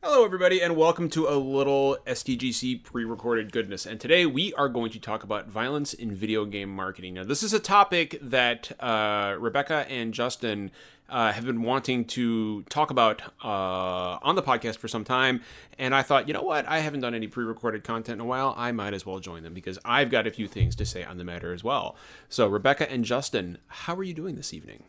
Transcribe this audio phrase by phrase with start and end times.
[0.00, 3.84] Hello, everybody, and welcome to a little SDGC pre recorded goodness.
[3.84, 7.14] And today we are going to talk about violence in video game marketing.
[7.14, 10.70] Now, this is a topic that uh, Rebecca and Justin
[11.08, 15.42] uh, have been wanting to talk about uh, on the podcast for some time.
[15.80, 16.64] And I thought, you know what?
[16.68, 18.54] I haven't done any pre recorded content in a while.
[18.56, 21.18] I might as well join them because I've got a few things to say on
[21.18, 21.96] the matter as well.
[22.28, 24.84] So, Rebecca and Justin, how are you doing this evening?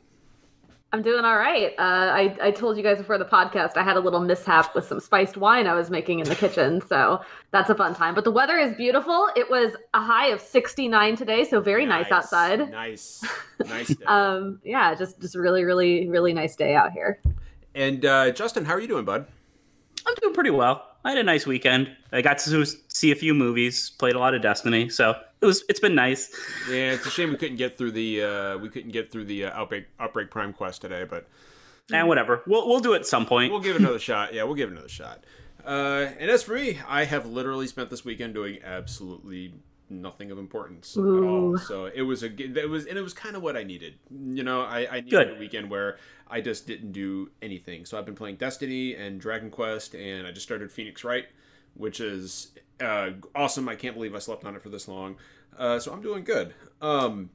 [0.91, 1.73] I'm doing all right.
[1.77, 4.87] Uh, I, I told you guys before the podcast I had a little mishap with
[4.87, 7.21] some spiced wine I was making in the kitchen, so
[7.51, 8.15] that's a fun time.
[8.15, 9.29] But the weather is beautiful.
[9.35, 12.71] It was a high of 69 today, so very nice, nice outside.
[12.71, 13.23] Nice,
[13.65, 13.93] nice.
[14.07, 17.21] um, yeah, just just really, really, really nice day out here.
[17.75, 19.27] And uh, Justin, how are you doing, bud?
[20.07, 20.87] I'm doing pretty well.
[21.05, 21.95] I had a nice weekend.
[22.11, 25.63] I got to see a few movies, played a lot of Destiny, so it was
[25.69, 26.33] it's been nice.
[26.69, 29.45] Yeah, it's a shame we couldn't get through the uh, we couldn't get through the
[29.45, 31.27] uh, outbreak outbreak prime quest today, but
[31.91, 32.43] and whatever.
[32.45, 33.51] We'll we'll do it at some point.
[33.51, 34.33] We'll give it another shot.
[34.33, 35.23] Yeah, we'll give it another shot.
[35.65, 39.53] Uh, and as for me, I have literally spent this weekend doing absolutely
[39.89, 41.17] nothing of importance Ooh.
[41.17, 41.57] at all.
[41.57, 43.95] So it was a it was and it was kind of what I needed.
[44.09, 45.37] You know, I, I needed Good.
[45.37, 47.85] a weekend where I just didn't do anything.
[47.85, 51.25] So I've been playing Destiny and Dragon Quest, and I just started Phoenix Wright,
[51.75, 53.67] which is uh, awesome.
[53.69, 55.15] I can't believe I slept on it for this long.
[55.57, 56.53] Uh, so I'm doing good.
[56.81, 57.29] Um,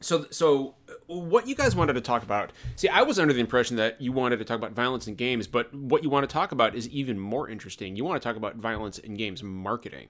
[0.00, 0.74] so so
[1.06, 4.12] what you guys wanted to talk about see i was under the impression that you
[4.12, 6.88] wanted to talk about violence in games but what you want to talk about is
[6.90, 10.08] even more interesting you want to talk about violence in games marketing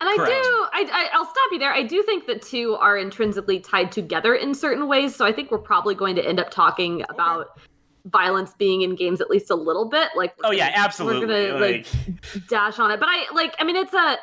[0.00, 0.30] and I Correct.
[0.30, 1.72] do, I, I, will stop you there.
[1.72, 5.16] I do think that two are intrinsically tied together in certain ways.
[5.16, 7.12] So I think we're probably going to end up talking okay.
[8.06, 10.08] Violence being in games at least a little bit.
[10.16, 11.26] Like, oh yeah, absolutely.
[11.26, 11.86] We're gonna like,
[12.34, 13.54] like dash on it, but I like.
[13.58, 14.16] I mean, it's a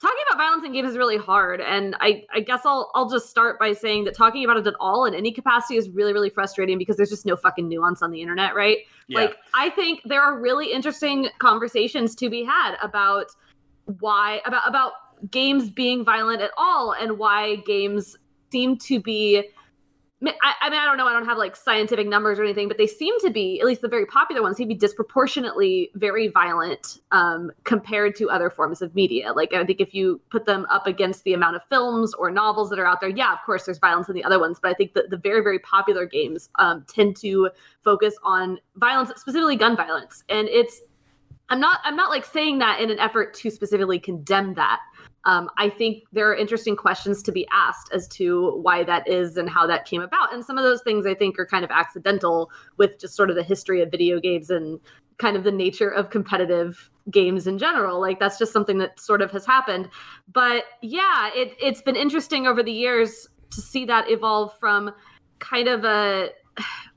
[0.00, 3.28] talking about violence in games is really hard, and I I guess I'll I'll just
[3.28, 6.30] start by saying that talking about it at all in any capacity is really really
[6.30, 8.78] frustrating because there's just no fucking nuance on the internet, right?
[9.08, 9.20] Yeah.
[9.20, 13.26] Like, I think there are really interesting conversations to be had about
[14.00, 14.92] why about about
[15.30, 18.16] games being violent at all and why games
[18.52, 19.48] seem to be
[20.24, 21.06] I, I, mean, I don't know.
[21.06, 23.82] I don't have like scientific numbers or anything, but they seem to be, at least
[23.82, 28.80] the very popular ones, seem to be disproportionately very violent um, compared to other forms
[28.80, 29.34] of media.
[29.34, 32.70] Like, I think if you put them up against the amount of films or novels
[32.70, 34.58] that are out there, yeah, of course, there's violence in the other ones.
[34.60, 37.50] But I think that the very, very popular games um, tend to
[37.84, 40.24] focus on violence, specifically gun violence.
[40.30, 40.80] And it's,
[41.50, 44.80] I'm not, I'm not like saying that in an effort to specifically condemn that
[45.26, 49.36] um, I think there are interesting questions to be asked as to why that is
[49.36, 50.32] and how that came about.
[50.32, 53.34] And some of those things I think are kind of accidental with just sort of
[53.34, 54.80] the history of video games and
[55.18, 58.00] kind of the nature of competitive games in general.
[58.00, 59.88] Like that's just something that sort of has happened.
[60.32, 64.92] But yeah, it, it's been interesting over the years to see that evolve from
[65.40, 66.30] kind of a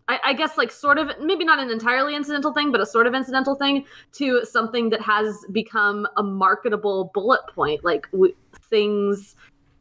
[0.09, 3.06] I, I, guess like sort of maybe not an entirely incidental thing, but a sort
[3.06, 7.86] of incidental thing to something that has become a marketable bullet point.
[7.86, 8.36] Like w-
[8.72, 9.36] things,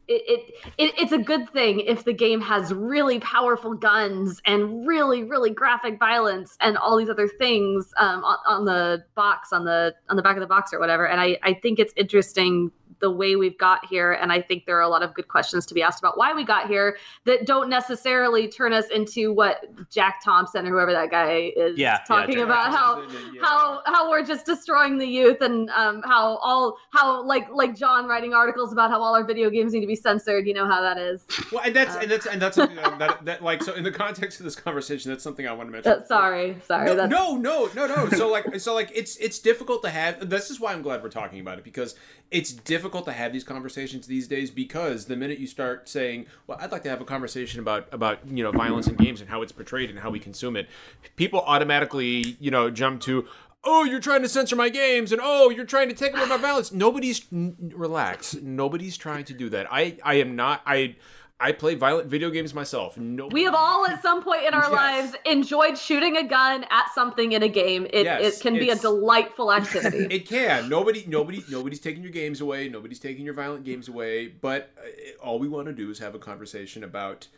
[0.06, 4.87] it, it, it it's a good thing if the game has really powerful guns and
[4.87, 9.65] really really graphic violence and all these other things um, on, on the box on
[9.65, 11.09] the on the back of the box or whatever.
[11.09, 12.71] And I I think it's interesting
[13.01, 14.13] the way we've got here.
[14.13, 16.33] And I think there are a lot of good questions to be asked about why
[16.33, 21.11] we got here that don't necessarily turn us into what Jack Thompson or whoever that
[21.11, 23.43] guy is yeah, talking yeah, about how yeah.
[23.43, 28.07] how how we're just destroying the youth and um, how all how like like John
[28.07, 30.47] writing articles about how all our video games need to be censored.
[30.47, 31.27] You know how that is.
[31.53, 33.85] Well, and that's uh, and that's and that's something that, that, that, like so in
[33.85, 35.93] the context of this conversation, that's something I want to mention.
[35.93, 36.95] Uh, sorry, sorry.
[36.95, 38.09] No, no, no, no, no.
[38.11, 40.29] So like so like it's it's difficult to have.
[40.29, 41.95] This is why I'm glad we're talking about it because
[42.31, 46.59] it's difficult to have these conversations these days because the minute you start saying, "Well,
[46.60, 49.43] I'd like to have a conversation about about you know violence in games and how
[49.43, 50.69] it's portrayed and how we consume it,"
[51.16, 53.26] people automatically you know jump to,
[53.65, 56.37] "Oh, you're trying to censor my games," and "Oh, you're trying to take away my
[56.37, 58.34] violence." Nobody's n- relax.
[58.34, 59.66] Nobody's trying to do that.
[59.70, 60.62] I I am not.
[60.66, 60.97] I
[61.41, 62.96] I play violent video games myself.
[62.96, 64.73] No, we have all at some point in our yes.
[64.73, 67.87] lives enjoyed shooting a gun at something in a game.
[67.90, 70.12] It, yes, it can be a delightful activity.
[70.12, 70.69] it can.
[70.69, 72.69] Nobody, nobody, nobody's taking your games away.
[72.69, 74.26] Nobody's taking your violent games away.
[74.26, 77.29] But uh, all we want to do is have a conversation about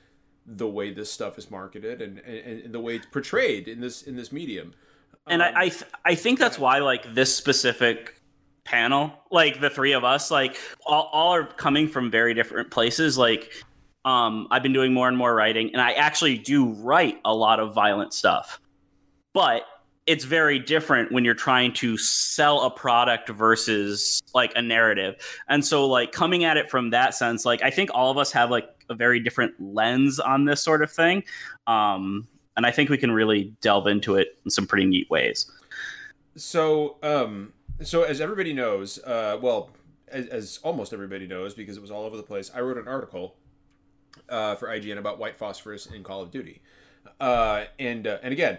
[0.46, 4.02] the way this stuff is marketed and, and, and the way it's portrayed in this
[4.02, 4.72] in this medium.
[5.26, 8.14] And um, I I, th- I think that's why like this specific
[8.64, 10.56] panel like the three of us like
[10.86, 13.50] all, all are coming from very different places like
[14.04, 17.60] um, I've been doing more and more writing, and I actually do write a lot
[17.60, 18.60] of violent stuff.
[19.32, 19.64] But
[20.06, 25.14] it's very different when you're trying to sell a product versus like a narrative.
[25.48, 28.32] And so, like, coming at it from that sense, like, I think all of us
[28.32, 31.22] have like a very different lens on this sort of thing.
[31.66, 32.26] Um,
[32.56, 35.48] and I think we can really delve into it in some pretty neat ways.
[36.34, 39.70] So, um, so as everybody knows, uh, well,
[40.08, 42.88] as, as almost everybody knows, because it was all over the place, I wrote an
[42.88, 43.36] article
[44.28, 46.60] uh, for IGN about white phosphorus in Call of Duty,
[47.20, 48.58] uh, and uh, and again,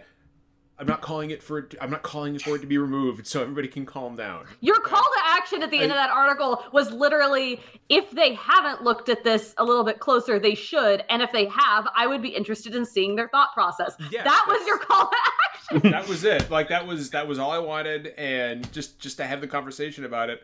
[0.82, 3.68] I'm not calling it for I'm not calling for it to be removed, so everybody
[3.68, 4.46] can calm down.
[4.62, 8.84] Your call to action at the end of that article was literally if they haven't
[8.84, 12.24] looked at this a little bit closer, they should, and if they have, I would
[12.24, 13.96] be interested in seeing their thought process.
[14.12, 15.18] Yes, that was your call to
[15.76, 15.92] action.
[15.92, 16.50] that was it.
[16.50, 20.04] Like that was that was all I wanted, and just just to have the conversation
[20.04, 20.44] about it.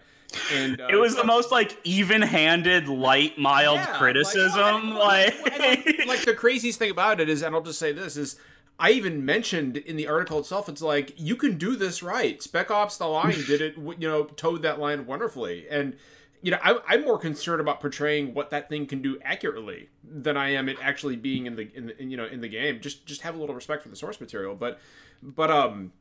[0.54, 4.96] And uh, It was the most like even-handed, light, mild Yeah, criticism.
[4.96, 8.18] Like, Like, like, like, the craziest thing about it is, and I'll just say this
[8.18, 8.38] is.
[8.80, 12.40] I even mentioned in the article itself, it's like you can do this right.
[12.44, 15.96] Spec Ops: The Line did it, you know, towed that line wonderfully, and
[16.42, 20.38] you know, I, I'm more concerned about portraying what that thing can do accurately than
[20.38, 22.80] I am it actually being in the, in the, you know, in the game.
[22.80, 24.56] Just, just have a little respect for the source material.
[24.56, 24.80] But,
[25.22, 25.92] but, um,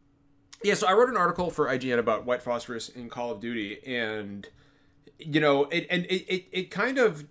[0.66, 0.74] yeah.
[0.74, 4.48] So I wrote an article for IGN about white phosphorus in Call of Duty, and
[5.18, 7.24] you know, it, and it, it, it kind of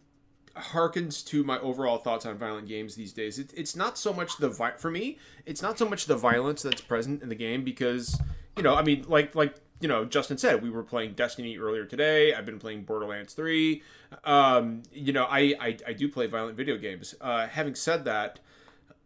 [0.56, 3.38] harkens to my overall thoughts on violent games these days.
[3.38, 5.18] It, it's not so much the vi- for me.
[5.46, 8.20] It's not so much the violence that's present in the game because
[8.56, 11.84] you know, I mean, like like you know, Justin said we were playing Destiny earlier
[11.86, 12.34] today.
[12.34, 13.84] I've been playing Borderlands three.
[14.24, 17.16] Um, you know, I, I I do play violent video games.
[17.20, 18.40] Uh, having said that,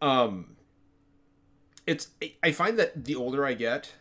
[0.03, 0.55] um,
[1.87, 2.09] it's
[2.43, 3.93] I find that the older I get,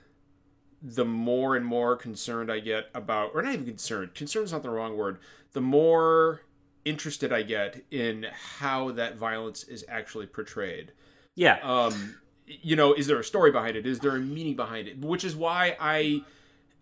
[0.83, 4.15] the more and more concerned I get about, or not even concerned.
[4.15, 5.19] Concerned is not the wrong word.
[5.53, 6.43] The more
[6.85, 8.27] interested I get in
[8.61, 10.93] how that violence is actually portrayed.
[11.35, 12.17] yeah, Um,
[12.47, 13.87] you know, is there a story behind it?
[13.87, 14.99] Is there a meaning behind it?
[14.99, 16.23] Which is why I,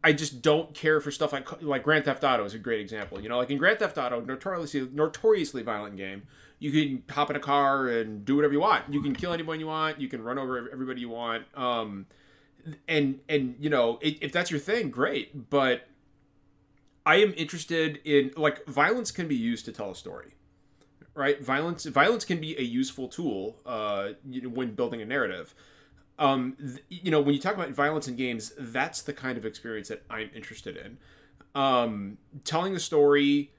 [0.04, 3.20] I just don't care for stuff like like Grand Theft Auto is a great example.
[3.20, 6.22] You know, like in Grand Theft Auto, notoriously notoriously violent game.
[6.58, 8.84] You can hop in a car and do whatever you want.
[8.90, 10.00] You can kill anyone you want.
[10.00, 11.44] You can run over everybody you want.
[11.54, 12.06] Um,
[12.88, 15.50] and and you know, if that's your thing, great.
[15.50, 15.86] But
[17.04, 20.34] I am interested in like violence can be used to tell a story,
[21.14, 21.40] right?
[21.42, 25.54] Violence violence can be a useful tool uh, you know, when building a narrative.
[26.18, 29.44] Um, th- you know, when you talk about violence in games, that's the kind of
[29.44, 30.98] experience that I'm interested in.
[31.54, 33.52] Um, telling a story,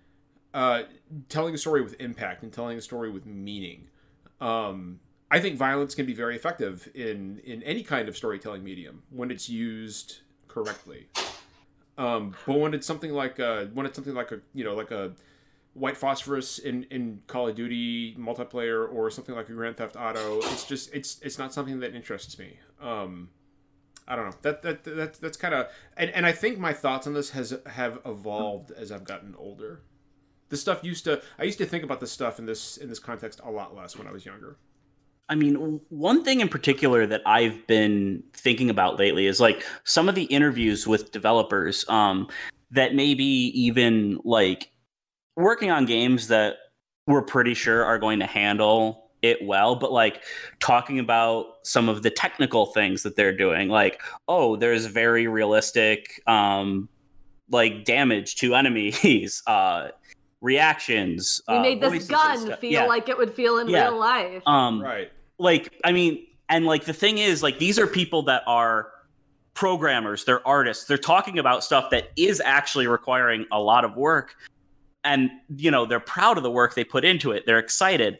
[0.54, 0.84] uh,
[1.30, 3.88] telling a story with impact and telling a story with meaning.
[4.42, 9.04] Um, I think violence can be very effective in in any kind of storytelling medium
[9.10, 11.08] when it's used correctly.
[11.98, 14.92] Um, but when it's something like uh, when it's something like a you know like
[14.92, 15.14] a
[15.74, 20.38] white phosphorus in in Call of Duty multiplayer or something like a Grand Theft Auto,
[20.40, 22.60] it's just it's it's not something that interests me.
[22.82, 23.30] Um,
[24.08, 24.36] I don't know.
[24.44, 27.58] That that, that that's kind of and, and I think my thoughts on this has
[27.66, 29.82] have evolved as I've gotten older.
[30.50, 33.00] This stuff used to I used to think about this stuff in this in this
[33.00, 34.58] context a lot less when I was younger.
[35.30, 40.08] I mean, one thing in particular that I've been thinking about lately is like some
[40.08, 42.30] of the interviews with developers um,
[42.72, 44.72] that maybe even like
[45.36, 46.56] working on games that
[47.08, 50.24] we're pretty sure are going to handle it well, but like
[50.60, 56.22] talking about some of the technical things that they're doing, like, oh, there's very realistic
[56.28, 56.88] um,
[57.50, 59.90] like damage to enemies, uh,
[60.42, 61.42] reactions.
[61.48, 62.86] We uh, made this gun feel Yeah.
[62.86, 63.88] like it would feel in Yeah.
[63.90, 64.44] real life.
[64.46, 65.12] um, Right.
[65.40, 68.92] Like i mean and like the thing is like these are people that are
[69.54, 74.36] programmers they're artists they're talking about stuff that is actually requiring a lot of work.
[75.04, 78.20] And you know they're proud of the work they put into it they're excited.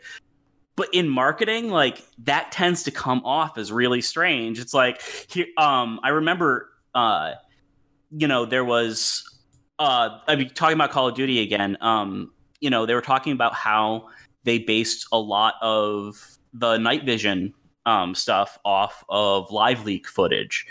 [0.76, 4.60] But in marketing like that tends to come off as really strange.
[4.60, 7.34] It's like here um i remember uh
[8.12, 9.24] you know there was
[9.80, 11.78] uh i mean talking about call of duty again.
[11.82, 12.32] Um
[12.62, 14.08] you know they were talking about how
[14.44, 17.54] they based a lot of the night vision
[17.86, 20.66] um, stuff off of live leak footage.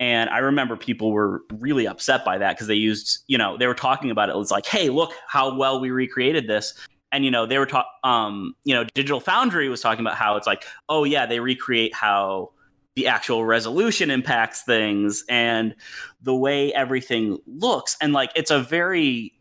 [0.00, 3.66] And I remember people were really upset by that because they used, you know, they
[3.66, 4.34] were talking about it.
[4.34, 6.74] It was like, hey, look how well we recreated this.
[7.12, 10.36] And, you know, they were talking, um, you know, Digital Foundry was talking about how
[10.36, 12.50] it's like, oh, yeah, they recreate how
[12.96, 15.76] the actual resolution impacts things and
[16.22, 17.96] the way everything looks.
[18.00, 19.32] And, like, it's a very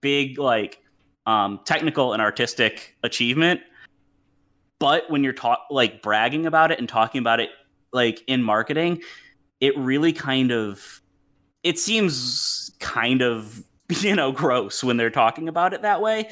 [0.00, 0.80] big, like,
[1.26, 3.60] um, technical and artistic achievement
[4.78, 7.50] but when you're talk like bragging about it and talking about it
[7.92, 9.00] like in marketing
[9.60, 11.00] it really kind of
[11.62, 13.62] it seems kind of
[14.00, 16.28] you know gross when they're talking about it that way.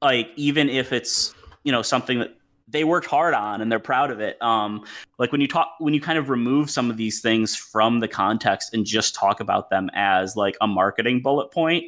[0.00, 1.34] Like even if it's
[1.64, 2.36] you know something that
[2.68, 4.84] they worked hard on and they're proud of it um
[5.18, 8.08] like when you talk when you kind of remove some of these things from the
[8.08, 11.84] context and just talk about them as like a marketing bullet point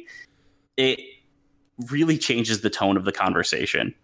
[0.77, 0.99] it
[1.89, 3.95] really changes the tone of the conversation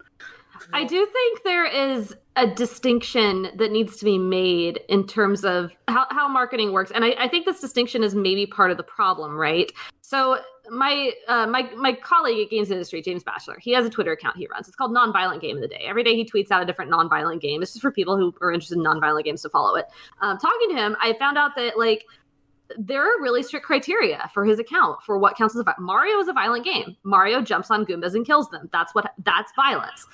[0.74, 5.76] I do think there is a distinction that needs to be made in terms of
[5.88, 6.92] how, how marketing works.
[6.92, 9.72] And I, I think this distinction is maybe part of the problem, right?
[10.02, 10.40] So
[10.70, 14.38] my uh, my my colleague at Games Industry, James Batchelor, he has a Twitter account
[14.38, 14.68] he runs.
[14.68, 15.84] It's called Nonviolent Game of the Day.
[15.88, 17.62] Every day he tweets out a different nonviolent game.
[17.62, 19.88] It's just for people who are interested in nonviolent games to follow it.
[20.22, 22.06] Um, talking to him, I found out that like
[22.78, 26.28] there are really strict criteria for his account for what counts as a Mario is
[26.28, 26.96] a violent game.
[27.04, 28.70] Mario jumps on Goombas and kills them.
[28.72, 30.06] That's what that's violence.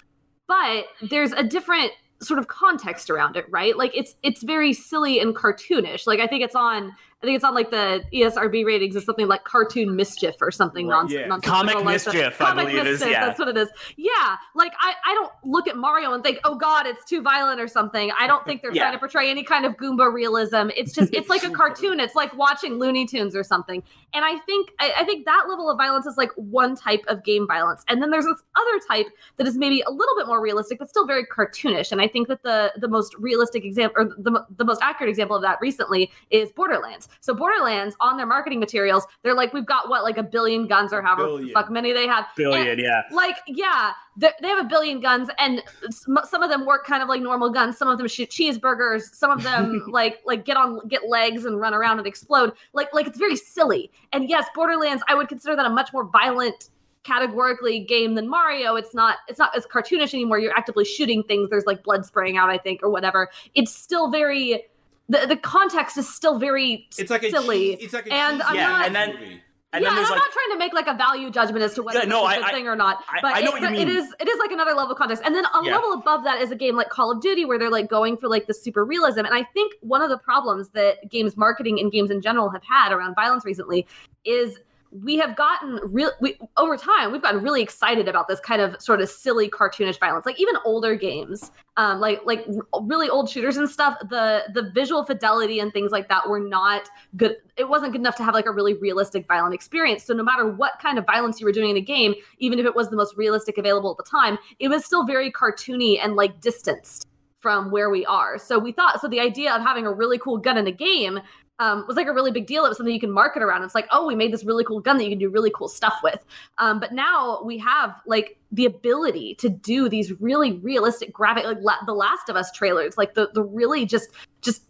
[0.48, 3.77] But there's a different sort of context around it, right?
[3.77, 6.08] Like it's it's very silly and cartoonish.
[6.08, 9.27] Like I think it's on I think it's on like the ESRB ratings is something
[9.27, 11.25] like cartoon mischief or something Right, nonsense.
[11.27, 11.50] yeah.
[11.50, 12.13] Comic like that.
[12.13, 13.25] mischief, I Comic believe is, mischief, yeah.
[13.25, 13.69] That's what it is.
[13.97, 14.36] Yeah.
[14.53, 17.67] Like I, I don't look at Mario and think, oh God, it's too violent or
[17.67, 18.12] something.
[18.19, 18.83] I don't think they're Yeah.
[18.83, 20.69] trying to portray any kind of Goomba realism.
[20.77, 22.00] It's just it's like a cartoon.
[22.00, 23.81] It's like watching Looney Tunes or something.
[24.13, 27.24] And I think I, I think that level of violence is like one type of
[27.24, 27.83] game violence.
[27.88, 29.07] And then there's this other type
[29.38, 31.91] that is maybe a little bit more realistic, but still very cartoonish.
[31.91, 35.36] And I think that the the most realistic example or the, the most accurate example
[35.36, 37.07] of that recently is Borderlands.
[37.20, 40.94] So Borderlands on their marketing materials, they're like, we've got what, like a billion guns
[40.94, 41.54] or however Billion.
[41.54, 42.26] fuck many they have.
[42.36, 43.04] Billion, And, yeah.
[43.12, 47.10] like, yeah, they have a billion guns, and some some of them work kind of
[47.10, 47.78] like normal guns.
[47.78, 49.14] Some of them shoot cheeseburgers.
[49.14, 52.54] Some of them like like get on get legs and run around and explode.
[52.74, 53.92] Like like it's very silly.
[54.14, 56.70] And yes, Borderlands, I would consider that a much more violent
[57.04, 58.76] categorically game than Mario.
[58.76, 60.40] It's not it's not as cartoonish anymore.
[60.40, 61.50] You're actively shooting things.
[61.50, 63.30] There's like blood spraying out, I think, or whatever.
[63.56, 64.66] It's still very
[65.10, 67.76] the, the context is still very It's like silly.
[67.76, 69.42] cheese- it's like a And I'm Yeah, not- and then-
[69.74, 71.84] And yeah, and I'm like not trying to make like a value judgment as to
[71.84, 73.04] whether Yeah, this no, is a I- good I- thing or not.
[73.22, 73.98] But, I know it, what you but it mean.
[73.98, 75.24] is it is like another level of context.
[75.26, 75.76] And then a Yeah.
[75.76, 78.30] level above that is a game like Call of Duty where they're like going for
[78.30, 79.20] like the super realism.
[79.20, 82.64] And I think one of the problems that games marketing and games in general have
[82.64, 83.86] had around violence recently
[84.24, 84.58] is
[84.91, 86.12] we have gotten real
[86.56, 90.25] over time we've gotten really excited about this kind of sort of silly cartoonish violence.
[90.25, 92.46] Like even older games um like like
[92.84, 96.89] really old shooters and stuff the the visual fidelity and things like that were not
[97.15, 100.03] good it wasn't good enough to have like a really realistic violent experience.
[100.03, 102.65] So no matter what kind of violence you were doing in a game even if
[102.65, 106.15] it was the most realistic available at the time it was still very cartoony and
[106.15, 107.08] like distanced
[107.39, 108.38] from where we are.
[108.38, 111.20] So we thought so the idea of having a really cool gun in a game
[111.60, 112.66] um, was like a really big deal.
[112.66, 113.64] It was something you can market around.
[113.64, 115.68] It's like, oh, we made this really cool gun that you can do really cool
[115.68, 116.24] stuff with.
[116.60, 121.58] Um, but now we have like the ability to do these really realistic graphic, like
[121.62, 124.10] la- the Last of Us trailers, like the the really just
[124.42, 124.64] just.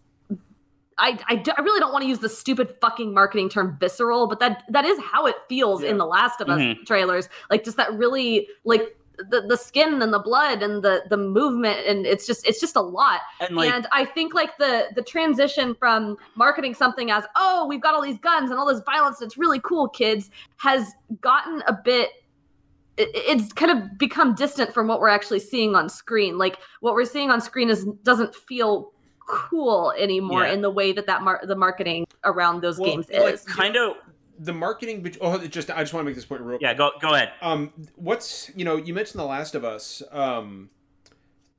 [1.00, 4.26] I, I, do- I really don't want to use the stupid fucking marketing term visceral,
[4.26, 6.86] but that that is how it feels in the Last of Us Mhm.
[6.88, 7.30] trailers.
[7.52, 8.98] Like just that really like
[9.30, 12.76] the, the skin and the blood and the the movement and it's just it's just
[12.76, 13.22] a lot.
[13.40, 17.82] And like and I think like the the transition from marketing something as oh we've
[17.82, 21.74] got all these guns and all this violence it's really cool kids has gotten a
[21.74, 22.10] bit
[22.98, 26.38] it- it's kind of become distant from what we're actually seeing on screen.
[26.38, 28.92] Like what we're seeing on screen is doesn't feel
[29.28, 30.54] cool anymore Yeah.
[30.54, 33.44] in the way that that mar- the marketing around those Well, games like, is.
[33.44, 33.94] kind of
[34.40, 35.14] the marketing.
[35.22, 36.60] Oh, just I just want to make this point real.
[36.62, 36.74] yeah.
[36.74, 37.32] Go go ahead.
[37.42, 40.02] Um, what's you know you mentioned The Last of Us.
[40.12, 40.70] Um,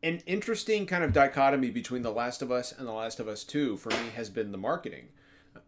[0.03, 3.45] an interesting kind of dichotomy between The Last of Us and The Last of Us
[3.45, 5.09] Two for me has been the marketing.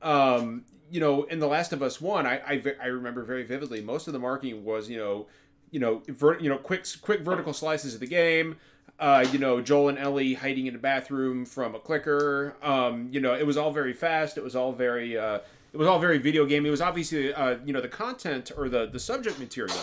[0.02, 3.80] Um, you know, in The Last of Us One, I I, I remember very vividly.
[3.80, 5.26] Most of the marketing was you know,
[5.70, 8.56] you know, ver- you know, quick quick vertical slices of the game.
[8.98, 12.54] Uh, you know, Joel and Ellie hiding in a bathroom from a clicker.
[12.62, 14.36] Um, you know, it was all very fast.
[14.36, 15.16] It was all very.
[15.16, 15.40] Uh,
[15.72, 16.66] it was all very video game.
[16.66, 19.76] It was obviously, uh, you know, the content or the the subject material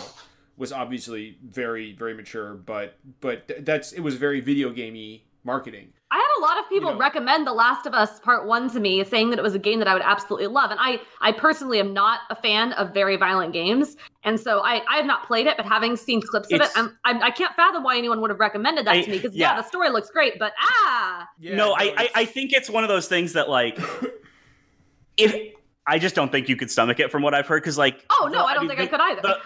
[0.58, 5.94] was obviously very very mature, but but that's it was very video gamey marketing.
[6.10, 7.00] I had a lot of people You know.
[7.02, 9.80] recommend The Last of Us Part One to me, saying that it was a game
[9.80, 10.72] that I would absolutely love.
[10.72, 14.82] And I, I personally am not a fan of very violent games, and so I,
[14.90, 15.58] I have not played it.
[15.58, 18.40] But having seen clips of it, I'm, I'm, I can't fathom why anyone would have
[18.40, 19.18] recommended that I- to me.
[19.18, 19.56] Because yeah.
[19.56, 19.62] yeah.
[19.62, 23.08] the story looks great, but ah, no, I, I I think it's one of those
[23.10, 23.78] things that like
[25.18, 25.54] if
[25.88, 28.30] I just don't think you could stomach it from what I've heard because like oh
[28.32, 29.22] no, the- I don't mean, think I could either.
[29.22, 29.40] the-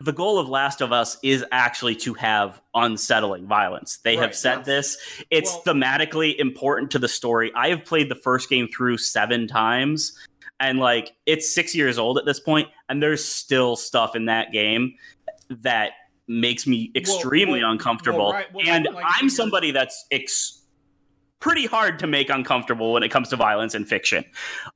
[0.00, 3.98] the goal of Last of Us is actually to have unsettling violence.
[3.98, 4.66] They have said yes.
[4.66, 4.98] this.
[5.30, 7.52] It's Well- thematically important to the story.
[7.54, 10.18] I have played the first game through seven times,
[10.60, 14.50] and like it's six years old at this point, and there's still stuff in that
[14.50, 14.94] game
[15.50, 15.90] that
[16.26, 18.18] makes me extremely well, uncomfortable.
[18.28, 20.61] well, right, well, and like- I'm somebody that's ex-
[21.42, 24.24] pretty hard to make uncomfortable when it comes to violence in fiction.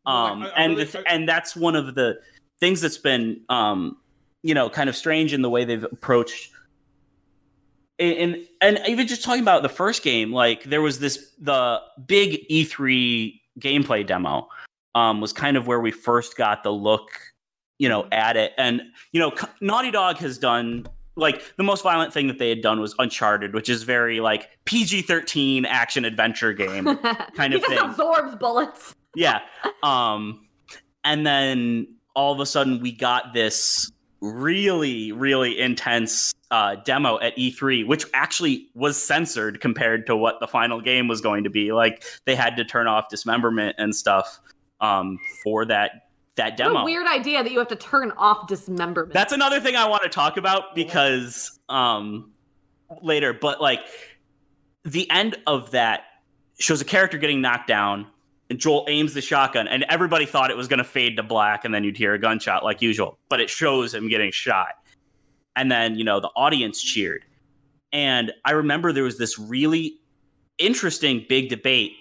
[0.05, 2.19] I- Um, I- I and really- and that's one of the
[2.61, 3.97] things that's been um,
[4.43, 6.51] you know kind of strange in the way they've approached
[7.99, 12.47] and and even just talking about the first game like there was this the big
[12.51, 14.49] E3 gameplay demo
[14.95, 17.09] um, was kind of where we first got the look
[17.79, 18.83] you know at it and
[19.13, 22.81] you know Naughty Dog has done like the most violent thing that they had done
[22.81, 26.85] was Uncharted, which is very like PG thirteen action adventure game
[27.35, 27.79] kind he of just thing.
[27.79, 28.95] absorbs bullets.
[29.15, 29.41] yeah.
[29.83, 30.47] Um,
[31.05, 37.37] and then all of a sudden we got this really, really intense uh, demo at
[37.37, 41.73] E3, which actually was censored compared to what the final game was going to be.
[41.73, 44.41] Like they had to turn off dismemberment and stuff
[44.81, 46.06] um, for that
[46.37, 46.79] that What demo.
[46.81, 49.13] a weird idea that you have to turn off dismemberment.
[49.13, 52.33] That's another thing I want to talk about because um
[53.03, 53.81] later, but like
[54.85, 56.05] the end of that
[56.59, 58.07] shows a character getting knocked down
[58.49, 61.65] and Joel aims the shotgun and everybody thought it was going to fade to black
[61.65, 64.75] and then you'd hear a gunshot like usual, but it shows him getting shot.
[65.57, 67.25] And then, you know, the audience cheered.
[67.93, 69.99] And I remember there was this really
[70.59, 71.93] interesting big debate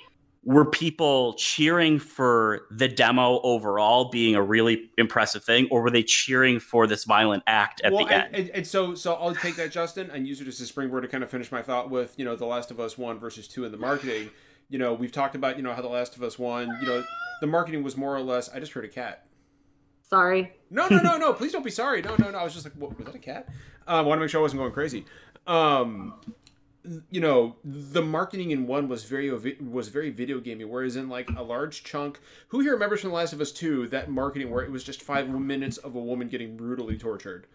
[0.45, 6.03] were people cheering for the demo overall being a really impressive thing, or were they
[6.03, 8.27] cheering for this violent act at well, the end?
[8.27, 11.01] and, and, and so so I'll take that, Justin, and use it as a springboard
[11.03, 13.47] to kind of finish my thought with you know The Last of Us One versus
[13.47, 14.29] Two in the marketing.
[14.69, 17.03] You know, we've talked about you know how The Last of Us One, you know,
[17.41, 18.47] the marketing was more or less.
[18.49, 19.25] I just heard a cat.
[20.03, 20.53] Sorry.
[20.69, 21.33] No, no, no, no.
[21.33, 22.03] Please don't be sorry.
[22.03, 22.37] No, no, no.
[22.37, 23.49] I was just like, what, was that a cat?
[23.87, 25.05] Um, I want to make sure I wasn't going crazy.
[25.47, 26.13] Um,
[27.09, 31.29] you know, the marketing in one was very was very video gamey, whereas in like
[31.35, 34.63] a large chunk, who here remembers from The Last of Us Two that marketing where
[34.63, 37.47] it was just five minutes of a woman getting brutally tortured?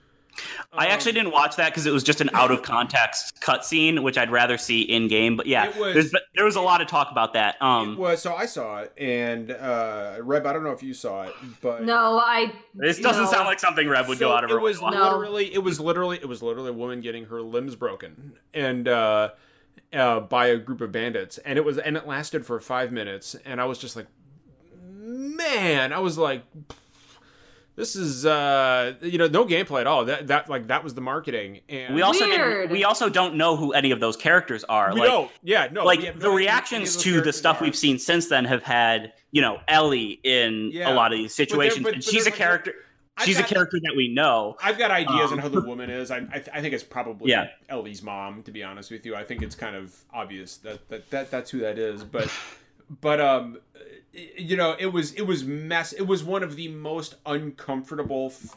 [0.72, 4.16] I actually didn't watch that because it was just an out of context cutscene, which
[4.16, 5.37] I'd rather see in game.
[5.37, 7.60] But yeah, It was- there's, there was a lot of talk about that.
[7.60, 10.94] Um, It was so I saw it, and uh, Reb, I don't know if you
[10.94, 12.52] saw it, but No, I.
[12.75, 13.30] this doesn't no.
[13.30, 14.94] sound like something Reb would So go out of it was watch.
[14.94, 15.04] No.
[15.04, 19.30] literally it was literally it was literally a woman getting her limbs broken and uh,
[19.92, 23.34] uh, by a group of bandits and it was and it lasted for five minutes
[23.44, 24.06] and i was just like
[24.82, 26.42] man i was like
[27.80, 31.00] this is uh you know no gameplay at all that that like that was the
[31.00, 32.26] marketing and We also
[32.68, 34.92] we also don't know who any of those characters are.
[34.94, 37.32] we like, don't yeah no like we the no idea who any reactions to the
[37.32, 37.64] stuff are.
[37.64, 40.93] we've seen since then have had you know Ellie in Yeah.
[40.93, 42.75] a lot of these situations, but- and but she's a there's, like, character.
[43.16, 44.56] I've She's a got- character that we know.
[44.62, 46.10] I've got ideas Um, on who the woman is.
[46.10, 47.49] I, I, th- I think it's probably Yeah.
[47.69, 48.43] Ellie's mom.
[48.45, 51.50] To be honest with you, I think it's kind of obvious that, that, that that's
[51.50, 52.02] who that is.
[52.02, 52.30] But
[53.02, 53.58] but um,
[54.12, 55.92] you know, it was it was mess.
[55.92, 58.56] It was one of the most uncomfortable f-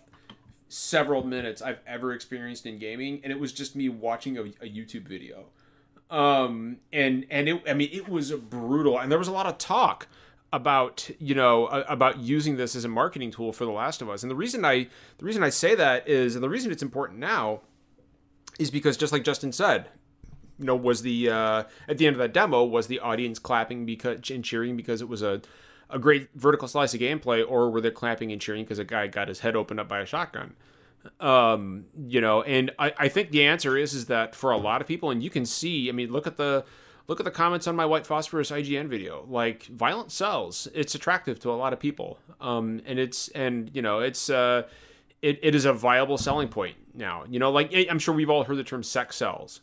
[0.68, 4.70] several minutes I've ever experienced in gaming, and it was just me watching a, a
[4.70, 5.46] YouTube video.
[6.10, 9.58] Um, and and it, I mean, it was brutal, and there was a lot of
[9.58, 10.08] talk
[10.52, 14.24] about you know about using this as a marketing tool for The Last of Us.
[14.24, 14.88] And the reason I
[15.18, 17.62] the reason I say that is, and the reason it's important now,
[18.60, 19.90] is because just like Justin said,
[20.60, 23.86] you know, was the uh, at the end of that demo was the audience clapping
[23.86, 25.42] because and cheering because it was a
[25.90, 29.08] a great vertical slice of gameplay, or were they clapping and cheering because a guy
[29.08, 30.56] got his head opened up by a shotgun?
[31.20, 34.80] um you know and I, I think the answer is is that for a lot
[34.80, 36.64] of people and you can see i mean look at the
[37.08, 39.26] look at the comments on my white phosphorus ign video.
[39.28, 42.20] Like violent sells it's attractive to a lot of people.
[42.40, 44.64] Um and it's and you know it's uh
[45.22, 47.24] it, it is a viable selling point now.
[47.30, 49.62] You know like i'm sure we've all heard the term sex sells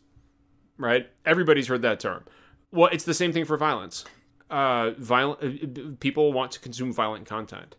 [0.81, 2.25] right everybody's heard that term
[2.73, 4.05] well it's the same thing for violence
[4.51, 5.43] uh violent
[5.79, 7.77] uh, people want to consume violent content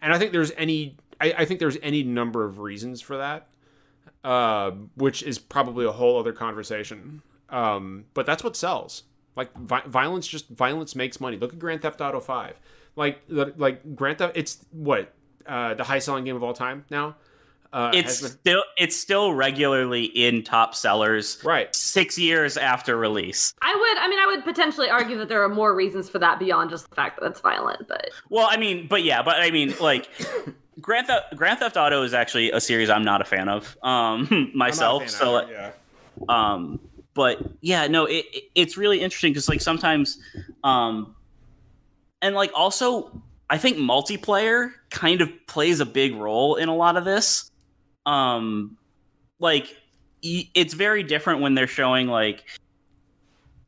[0.00, 3.46] and i think there's any I, I think there's any number of reasons for that,
[4.22, 7.22] uh, which is probably a whole other conversation.
[7.50, 9.04] Um, but that's what sells.
[9.36, 11.36] Like vi- violence, just violence makes money.
[11.36, 12.60] Look at Grand Theft Auto Five.
[12.96, 15.12] Like like Grand Theft, it's what
[15.46, 17.16] uh, the high selling game of all time now.
[17.74, 21.74] Uh, It's has been- still it's still regularly in top sellers right.
[21.74, 23.52] six years after release.
[23.62, 23.98] I would.
[23.98, 26.88] I mean, I would potentially argue that there are more reasons for that beyond just
[26.88, 27.88] the fact that it's violent.
[27.88, 30.08] But Well, I mean, but yeah, but I mean, like
[30.80, 34.28] Grand Theft Grand Theft Auto is actually a series I'm not a fan of um,
[34.30, 35.02] I'm not a myself.
[35.02, 35.70] fan So either, yeah.
[36.28, 36.78] um
[37.14, 40.18] but yeah no it, it- it's really interesting because like sometimes
[40.64, 41.14] um
[42.22, 46.96] and like also i think multiplayer kind of plays a big role in a lot
[46.96, 47.50] of this
[48.06, 48.76] um
[49.38, 49.76] like
[50.22, 52.44] it's very different when they're showing like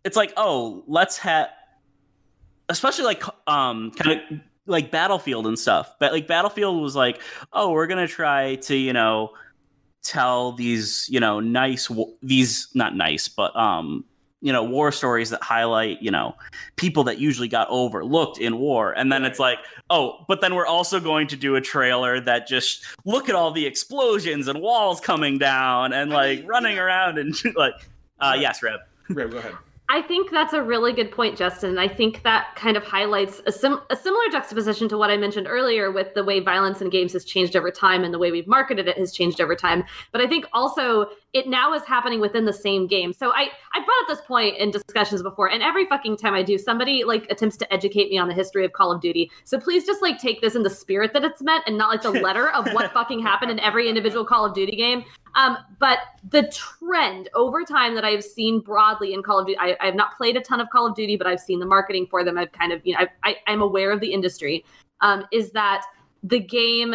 [0.05, 1.49] it's like oh let's have
[2.69, 5.95] especially like um kind of like battlefield and stuff.
[5.99, 7.21] But like battlefield was like
[7.53, 9.31] oh we're gonna try to you know
[10.03, 11.91] tell these you know nice
[12.23, 14.05] these not nice but um
[14.43, 16.35] you know war stories that highlight you know
[16.77, 19.59] people that usually got overlooked in war and then it's like
[19.91, 23.51] oh but then we're also going to do a trailer that just look at all
[23.51, 26.83] the explosions and walls coming down and I like mean, running yeah.
[26.83, 27.75] around and like
[28.21, 28.41] uh Right.
[28.41, 29.55] yes reb reb go ahead.
[29.89, 31.71] I think that's a really good point, Justin.
[31.71, 35.17] And I think that kind of highlights a, sim- a similar juxtaposition to what I
[35.17, 38.33] mentioned earlier with the way violence in games has changed over time and the way
[38.33, 39.85] we've marketed it has changed over time.
[40.11, 43.13] But I think also it now is happening within the same game.
[43.13, 46.43] So I I brought up this point in discussions before, and every fucking time I
[46.43, 49.31] do, somebody like attempts to educate me on the history of Call of Duty.
[49.45, 52.03] So please just like take this in the spirit that it's meant, and not like
[52.03, 55.05] the letter of what fucking happened in every individual Call of Duty game.
[55.35, 55.99] Um, but
[56.31, 59.95] the trend over time that I've seen broadly in Call of Duty, I, I have
[59.95, 62.39] not played a ton of Call of Duty, but I've seen the marketing for them.
[62.39, 64.65] I've kind of, you know, I, I, I'm aware of the industry.
[65.03, 65.85] Um, is that
[66.23, 66.95] the game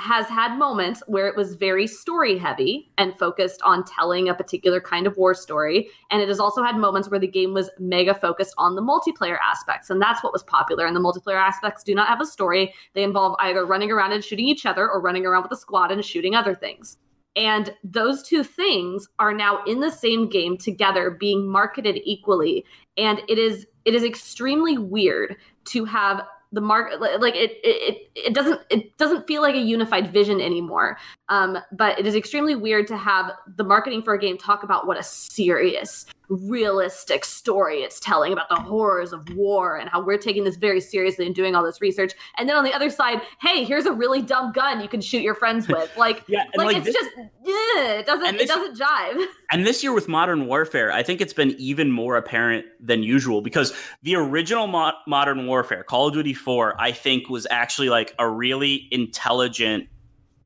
[0.00, 4.80] has had moments where it was very story heavy and focused on telling a particular
[4.80, 5.90] kind of war story.
[6.10, 9.36] And it has also had moments where the game was mega focused on the multiplayer
[9.46, 9.90] aspects.
[9.90, 10.86] And that's what was popular.
[10.86, 12.72] And the multiplayer aspects do not have a story.
[12.94, 15.92] They involve either running around and shooting each other or running around with a squad
[15.92, 16.96] and shooting other things.
[17.36, 22.64] And those two things are now in the same game together, being marketed equally.
[22.96, 25.36] And it is it is extremely weird
[25.66, 30.12] to have the market like it, it it doesn't it doesn't feel like a unified
[30.12, 30.98] vision anymore.
[31.28, 34.86] Um but it is extremely weird to have the marketing for a game talk about
[34.86, 40.16] what a serious realistic story it's telling about the horrors of war and how we're
[40.16, 42.12] taking this very seriously and doing all this research.
[42.38, 45.22] And then on the other side hey here's a really dumb gun you can shoot
[45.22, 45.90] your friends with.
[46.00, 49.26] Like yeah like, like it's this, just yeah, it doesn't this, it doesn't jive.
[49.52, 53.42] And this year with modern warfare i think it's been even more apparent than usual
[53.42, 58.14] because the original mo- modern warfare call of duty 4 i think was actually like
[58.18, 59.88] a really intelligent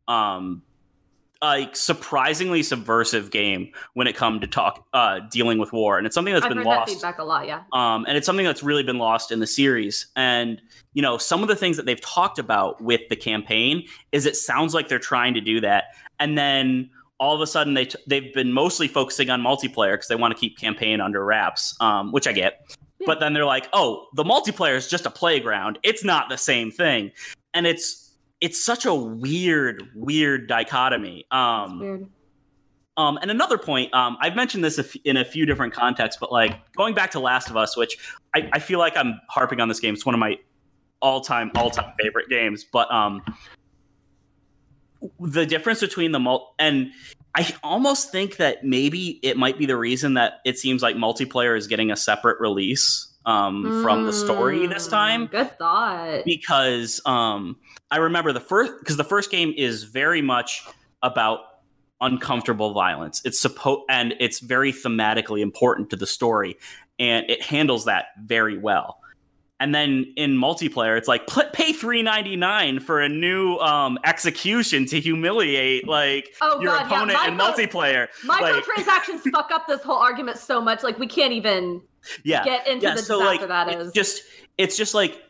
[0.08, 0.62] um
[1.44, 6.14] like surprisingly subversive game when it come to talk uh dealing with war and it's
[6.14, 7.62] something that's I've been lost that feedback a lot yeah.
[7.72, 10.06] Um and it's something that's really been lost in the series.
[10.16, 10.60] And
[10.94, 14.36] you know some of the things that they've talked about with the campaign is it
[14.36, 15.84] sounds like they're trying to do that.
[16.18, 20.08] And then all of a sudden they t- they've been mostly focusing on multiplayer because
[20.08, 22.60] they want to keep campaign under wraps um which i get.
[23.00, 23.06] Yeah.
[23.06, 25.78] but then they're like oh the multiplayer is just a playground.
[25.82, 27.12] It's not the same thing.
[27.52, 28.03] And it's
[28.44, 32.06] it's such a weird weird dichotomy um weird
[32.96, 36.52] um, and another point, um, I've mentioned this in a few different contexts, but like
[36.76, 37.98] going back to Last of Us, which
[38.36, 39.94] I, I feel like I'm harping on this game.
[39.94, 40.38] It's one of my
[41.02, 42.64] all-time, all-time favorite games.
[42.72, 43.20] But um,
[45.18, 46.92] the difference between the mul- and
[47.34, 51.58] I almost think that maybe it might be the reason that it seems like multiplayer
[51.58, 57.00] is getting a separate release um, from the story this Mm, time good thought because
[57.06, 57.56] um,
[57.94, 60.64] I remember the first because the first game is very much
[61.00, 61.38] about
[62.00, 63.22] uncomfortable violence.
[63.24, 66.56] It's supposed and it's very thematically important to the story,
[66.98, 68.98] and it handles that very well.
[69.60, 74.86] And then in multiplayer, it's like pay three ninety nine for a new um, execution
[74.86, 78.08] to humiliate like Oh, your God, yeah, opponent in micro- multiplayer.
[78.26, 81.80] Like- microtransactions fuck up this whole argument so much like we can't even
[82.24, 84.22] Yeah, get into yeah, the so, disaster like, that it's just
[84.58, 85.22] it's just like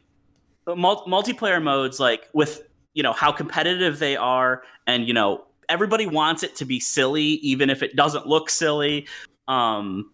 [0.67, 2.63] mul- multiplayer modes like with
[2.95, 7.23] you know how competitive they are and you know everybody wants it to be silly
[7.23, 9.07] even if it doesn't look silly.
[9.49, 10.11] Um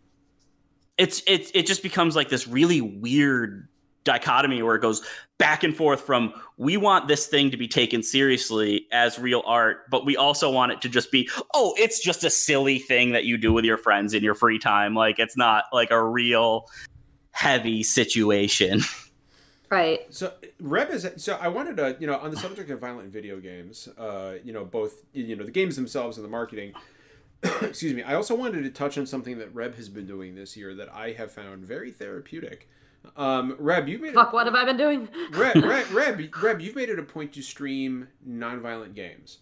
[0.98, 3.68] it's it, it just becomes like this really weird
[4.04, 5.02] dichotomy where it goes
[5.38, 9.88] back and forth from we want this thing to be taken seriously as real art
[9.90, 13.24] but we also want it to just be oh it's just a silly thing that
[13.24, 14.94] you do with your friends in your free time.
[14.94, 16.66] Like it's not like a real
[17.32, 18.80] heavy situation
[19.70, 23.12] right So Reb is so I wanted to you know on the subject of violent
[23.12, 26.74] video games, uh, you know both you know the games themselves and the marketing.
[27.62, 28.02] excuse me.
[28.02, 30.92] I also wanted to touch on something that Reb has been doing this year that
[30.92, 32.68] I have found very therapeutic.
[33.16, 36.60] Um, Reb, you made fuck it, what have i been doing Reb, Reb, Reb, Reb,
[36.60, 39.38] you've made it a point to stream non-violent games.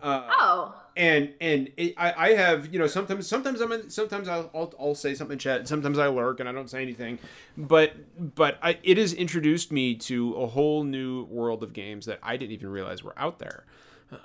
[0.00, 0.74] Uh, oh.
[0.94, 4.72] and and it, I, I have you know sometimes sometimes I'm in, sometimes I'll, I'll
[4.78, 7.18] I'll say something in chat sometimes I lurk and I don't say anything.
[7.56, 7.94] But
[8.34, 12.36] but I, it has introduced me to a whole new world of games that I
[12.36, 13.64] didn't even realize were out there.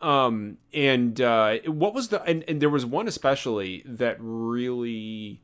[0.01, 5.41] Um and uh what was the and, and there was one especially that really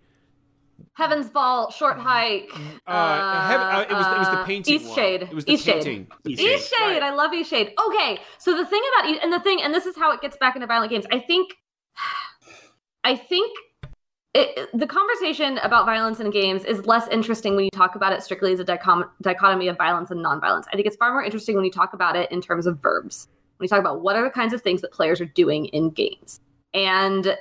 [0.93, 2.51] heaven's vault short hike
[2.87, 4.95] uh, heaven, uh it was it was the uh, painting east one.
[4.95, 6.93] shade it was the east shade painting East East Shade.
[6.93, 7.03] Right.
[7.03, 7.73] I love East Shade.
[7.87, 10.55] Okay, so the thing about and the thing, and this is how it gets back
[10.55, 11.05] into violent games.
[11.11, 11.53] I think,
[13.03, 13.57] I think
[14.33, 18.21] it, the conversation about violence in games is less interesting when you talk about it
[18.21, 20.65] strictly as a dichom- dichotomy of violence and nonviolence.
[20.71, 23.27] I think it's far more interesting when you talk about it in terms of verbs.
[23.57, 25.89] When you talk about what are the kinds of things that players are doing in
[25.89, 26.39] games,
[26.73, 27.35] and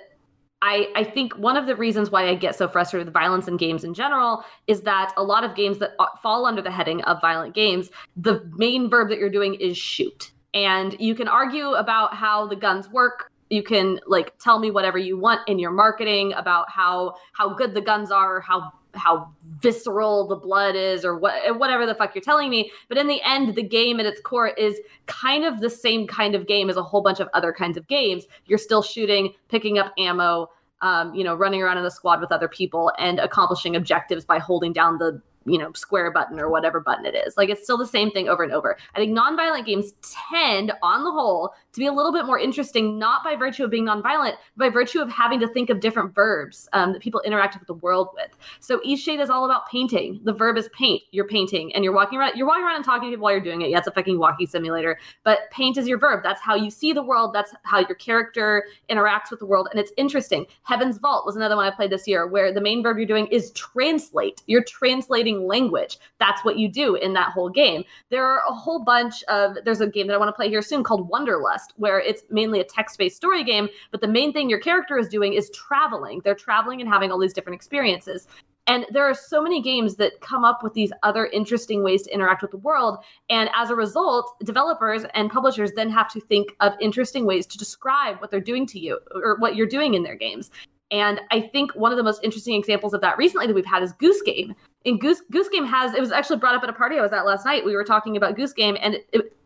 [0.62, 3.56] I, I think one of the reasons why I get so frustrated with violence in
[3.56, 7.02] games in general is that a lot of games that uh, fall under the heading
[7.02, 10.32] of violent games, the main verb that you're doing is shoot.
[10.54, 13.30] And you can argue about how the guns work.
[13.50, 17.74] You can like tell me whatever you want in your marketing about how how good
[17.74, 19.30] the guns are, how how
[19.60, 22.70] visceral the blood is or what whatever the fuck you're telling me.
[22.88, 26.34] But in the end the game at its core is kind of the same kind
[26.34, 28.24] of game as a whole bunch of other kinds of games.
[28.46, 30.48] You're still shooting picking up ammo
[30.82, 34.38] um, you know, running around in a squad with other people and accomplishing objectives by
[34.38, 37.36] holding down the you know square button or whatever button it is.
[37.36, 38.76] Like it's still the same thing over and over.
[38.94, 39.94] I think nonviolent games
[40.30, 43.70] tend on the whole to be a little bit more interesting not by virtue of
[43.70, 47.20] being nonviolent but by virtue of having to think of different verbs um, that people
[47.22, 48.36] interact with the world with.
[48.60, 50.20] So Eastshade is all about painting.
[50.24, 51.02] The verb is paint.
[51.12, 53.40] You're painting and you're walking around you're walking around and talking to people while you're
[53.40, 53.70] doing it.
[53.70, 54.98] Yeah it's a fucking walking simulator.
[55.22, 56.22] But paint is your verb.
[56.22, 57.32] That's how you see the world.
[57.32, 59.68] That's how your character interacts with the world.
[59.70, 60.46] And it's interesting.
[60.62, 63.26] Heaven's vault was another one i played this year where the main verb you're doing
[63.28, 64.42] is translate.
[64.46, 65.98] You're translating language.
[66.18, 67.84] That's what you do in that whole game.
[68.10, 70.62] There are a whole bunch of, there's a game that I want to play here
[70.62, 74.48] soon called Wanderlust, where it's mainly a text based story game, but the main thing
[74.48, 76.20] your character is doing is traveling.
[76.24, 78.26] They're traveling and having all these different experiences.
[78.68, 82.12] And there are so many games that come up with these other interesting ways to
[82.12, 82.98] interact with the world.
[83.30, 87.58] And as a result, developers and publishers then have to think of interesting ways to
[87.58, 90.50] describe what they're doing to you or what you're doing in their games.
[90.90, 93.82] And I think one of the most interesting examples of that recently that we've had
[93.82, 94.54] is Goose Game.
[94.86, 97.12] And Goose Goose Game has it was actually brought up at a party I was
[97.12, 97.64] at last night.
[97.64, 99.36] We were talking about Goose Game, and it, it,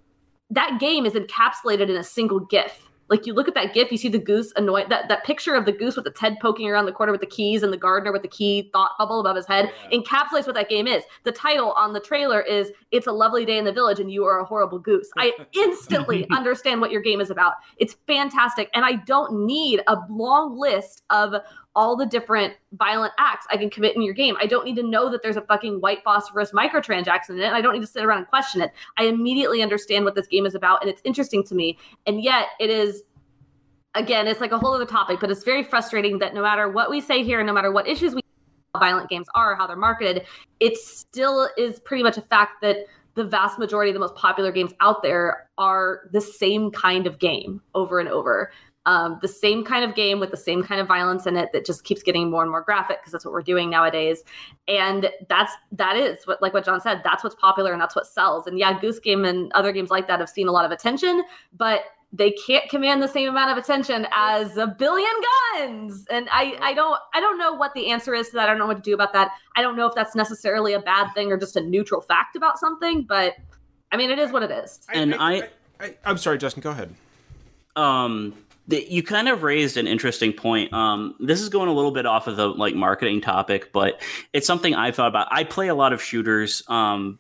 [0.51, 2.91] that game is encapsulated in a single GIF.
[3.11, 5.65] Like you look at that GIF, you see the goose annoyed that that picture of
[5.65, 8.13] the goose with its head poking around the corner with the keys and the gardener
[8.13, 9.99] with the key thought bubble above his head yeah.
[9.99, 11.03] encapsulates what that game is.
[11.25, 14.25] The title on the trailer is "It's a lovely day in the village and you
[14.27, 17.55] are a horrible goose." I instantly understand what your game is about.
[17.79, 21.35] It's fantastic, and I don't need a long list of
[21.77, 24.37] all the different violent acts I can commit in your game.
[24.41, 27.45] I don't need to know that there's a fucking white phosphorus microtransaction in it.
[27.45, 28.73] And I don't need to sit around and question it.
[28.99, 31.79] I immediately understand what this game is about and it's interesting to me.
[32.07, 33.03] And yet it is
[33.95, 36.91] again, it's like a whole other topic, but it's very frustrating that no matter what
[36.91, 38.21] we say here, no matter what issues we
[38.79, 40.25] violent games are, how they're marketed,
[40.61, 44.53] it still is pretty much a fact that the vast majority of the most popular
[44.53, 48.53] games out there are the same kind of game over and over
[48.87, 51.67] um, the same kind of game with the same kind of violence in it that
[51.67, 54.23] just keeps getting more and more graphic because that's what we're doing nowadays.
[54.69, 58.07] And that's that is what like what john said that's what's popular and that's what
[58.07, 58.47] sells.
[58.47, 61.23] And yeah goose game and other games like that have seen a lot of attention
[61.57, 65.13] but they can't command the same amount of attention as a billion
[65.55, 66.07] guns.
[66.11, 68.45] And i i don't i don't know what the answer is to that.
[68.45, 69.33] I don't know what to do about that.
[69.57, 72.59] I don't know if that's necessarily a bad thing or just a neutral fact about
[72.59, 73.35] something but
[73.93, 74.81] i mean it is what it is.
[74.91, 75.49] And i, I, I,
[75.81, 76.95] I i'm sorry justin go ahead.
[77.77, 78.35] Um
[78.71, 80.73] you kind of raised an interesting point.
[80.73, 84.01] Um, this is going a little bit off of the like marketing topic, but
[84.33, 85.29] it's something I thought about.
[85.31, 87.19] I play a lot of shooters, um,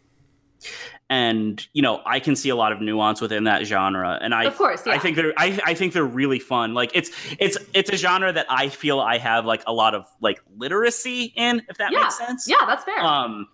[1.09, 4.19] and you know I can see a lot of nuance within that genre.
[4.21, 4.93] And I, of course, yeah.
[4.93, 6.75] I think they're I, I think they're really fun.
[6.75, 10.07] Like it's it's it's a genre that I feel I have like a lot of
[10.21, 12.03] like literacy in, if that yeah.
[12.03, 12.49] makes sense.
[12.49, 13.01] Yeah, that's fair.
[13.01, 13.49] Um,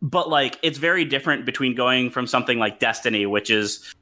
[0.00, 3.94] but like it's very different between going from something like Destiny, which is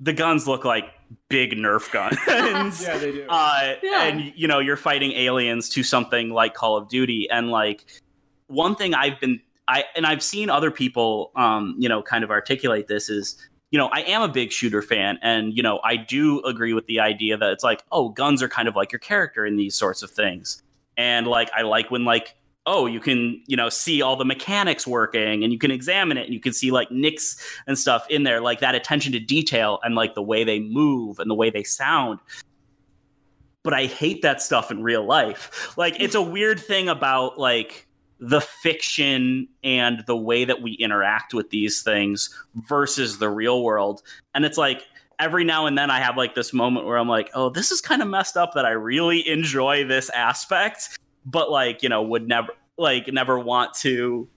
[0.00, 0.84] the guns look like
[1.28, 2.18] big Nerf guns.
[2.82, 3.26] yeah, they do.
[3.28, 4.04] Uh, yeah.
[4.04, 7.86] And you know, you're fighting aliens to something like Call of Duty, and like
[8.46, 12.30] one thing I've been, I and I've seen other people, um, you know, kind of
[12.30, 13.36] articulate this is.
[13.70, 16.86] You know, I am a big shooter fan, and you know, I do agree with
[16.86, 19.74] the idea that it's like, oh, guns are kind of like your character in these
[19.74, 20.62] sorts of things,
[20.96, 22.34] and like I like when like
[22.68, 26.26] oh, you can, you know, see all the mechanics working and you can examine it
[26.26, 29.80] and you can see like nicks and stuff in there, like that attention to detail
[29.82, 32.20] and like the way they move and the way they sound.
[33.62, 35.76] But I hate that stuff in real life.
[35.78, 37.86] Like it's a weird thing about like
[38.20, 42.28] the fiction and the way that we interact with these things
[42.68, 44.02] versus the real world.
[44.34, 44.84] And it's like
[45.18, 47.80] every now and then I have like this moment where I'm like, oh, this is
[47.80, 52.26] kind of messed up that I really enjoy this aspect but like you know would
[52.28, 54.28] never like never want to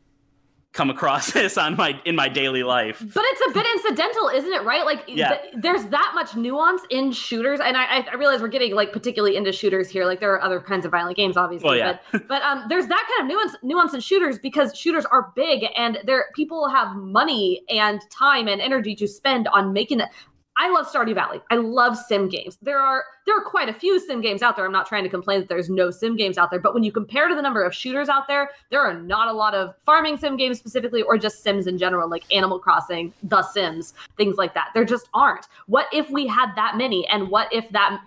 [0.73, 2.99] come across this on my in my daily life.
[2.99, 4.63] But it's a bit incidental, isn't it?
[4.63, 4.85] Right?
[4.85, 5.37] Like, yeah.
[5.37, 9.35] th- there's that much nuance in shooters, and I, I realize we're getting like particularly
[9.35, 10.05] into shooters here.
[10.05, 11.97] Like, there are other kinds of violent games, obviously, well, yeah.
[12.11, 15.65] but but um, there's that kind of nuance nuance in shooters because shooters are big,
[15.75, 20.01] and there people have money and time and energy to spend on making.
[20.61, 21.41] I love Stardew Valley.
[21.49, 22.59] I love sim games.
[22.61, 24.63] There are there are quite a few sim games out there.
[24.63, 26.91] I'm not trying to complain that there's no sim games out there, but when you
[26.91, 30.17] compare to the number of shooters out there, there are not a lot of farming
[30.17, 34.53] sim games specifically or just sims in general like Animal Crossing, The Sims, things like
[34.53, 34.69] that.
[34.75, 35.47] There just aren't.
[35.65, 37.99] What if we had that many and what if that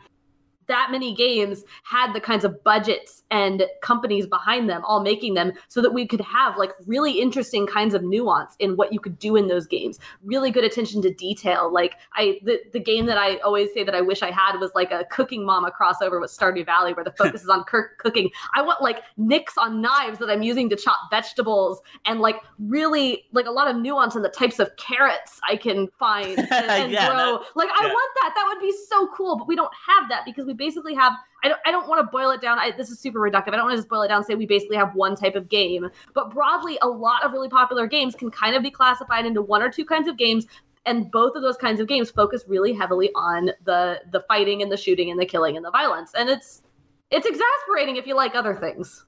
[0.66, 5.53] that many games had the kinds of budgets and companies behind them all making them
[5.68, 9.18] so that we could have like really interesting kinds of nuance in what you could
[9.18, 9.98] do in those games.
[10.22, 11.72] Really good attention to detail.
[11.72, 14.70] Like i the, the game that i always say that i wish i had was
[14.74, 18.31] like a cooking mama crossover with stardew valley where the focus is on cooking.
[18.55, 23.24] I want like nicks on knives that i'm using to chop vegetables and like really
[23.33, 26.92] like a lot of nuance in the types of carrots i can find and, and
[26.92, 27.38] yeah, grow.
[27.38, 28.33] That, like i want that.
[28.35, 31.12] That would be so cool but we don't have that because we we basically have
[31.42, 32.58] I don't I don't want to boil it down.
[32.58, 33.48] I, this is super reductive.
[33.48, 35.34] I don't want to just boil it down and say we basically have one type
[35.34, 35.88] of game.
[36.14, 39.62] But broadly, a lot of really popular games can kind of be classified into one
[39.62, 40.46] or two kinds of games
[40.86, 44.70] and both of those kinds of games focus really heavily on the the fighting and
[44.70, 46.62] the shooting and the killing and the violence and it's
[47.10, 49.04] it's exasperating if you like other things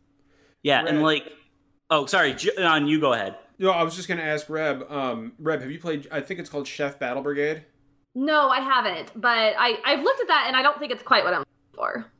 [0.62, 1.24] yeah and like
[1.90, 5.32] oh sorry john you go ahead no i was just going to ask reb um
[5.38, 7.64] reb have you played i think it's called chef battle brigade
[8.16, 11.22] no i haven't but i i've looked at that and i don't think it's quite
[11.22, 12.10] what i'm looking for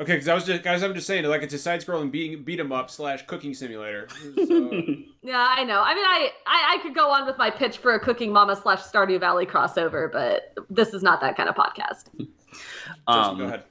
[0.00, 2.60] Okay, because I was just guys, I'm just saying, like it's a side-scrolling beat beat
[2.60, 4.06] 'em up slash cooking simulator.
[4.46, 4.70] So.
[5.22, 5.80] yeah, I know.
[5.80, 8.54] I mean, I, I I could go on with my pitch for a Cooking Mama
[8.54, 12.10] slash Stardew Valley crossover, but this is not that kind of podcast.
[13.06, 13.64] Um, go ahead.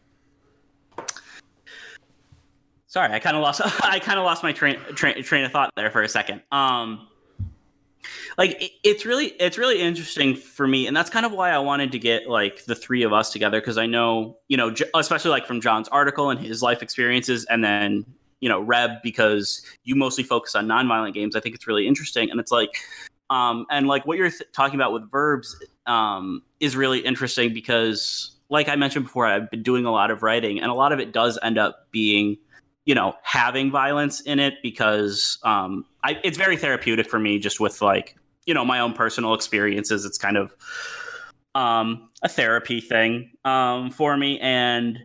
[2.86, 3.62] Sorry, I kind of lost.
[3.84, 6.42] I kind of lost my train, train train of thought there for a second.
[6.52, 7.08] Um,
[8.38, 11.58] like it, it's really it's really interesting for me and that's kind of why i
[11.58, 15.32] wanted to get like the three of us together because i know you know especially
[15.32, 18.06] like from john's article and his life experiences and then
[18.40, 22.30] you know reb because you mostly focus on nonviolent games i think it's really interesting
[22.30, 22.70] and it's like
[23.30, 28.36] um and like what you're th- talking about with verbs um is really interesting because
[28.50, 31.00] like i mentioned before i've been doing a lot of writing and a lot of
[31.00, 32.38] it does end up being
[32.86, 37.60] you know having violence in it because um I, it's very therapeutic for me just
[37.60, 38.16] with like
[38.48, 40.06] you know my own personal experiences.
[40.06, 40.56] It's kind of
[41.54, 44.40] um a therapy thing um for me.
[44.40, 45.00] And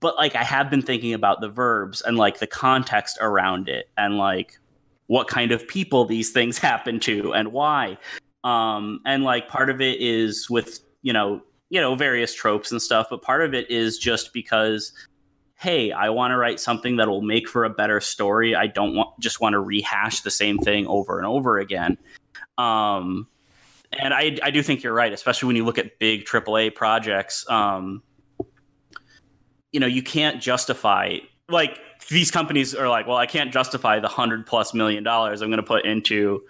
[0.00, 3.90] but like i have been thinking about the verbs and like the context around it
[3.96, 4.58] and like
[5.06, 7.98] what kind of people these things happen to and why.
[8.44, 12.80] Um and like part of it is with you know you know various tropes and
[12.80, 14.92] stuff but part of it is just because
[15.56, 18.54] hey i want to write something that will make for a better story.
[18.54, 21.96] I don't want just want to rehash the same thing over and over again
[22.58, 23.26] um,
[23.92, 27.48] and I, I do think you're right, especially when you look at big AAA projects.
[27.48, 28.02] Um,
[29.72, 34.08] you know, you can't justify like these companies are like, well, I can't justify the
[34.08, 36.42] hundred plus million dollars I'm going to put into,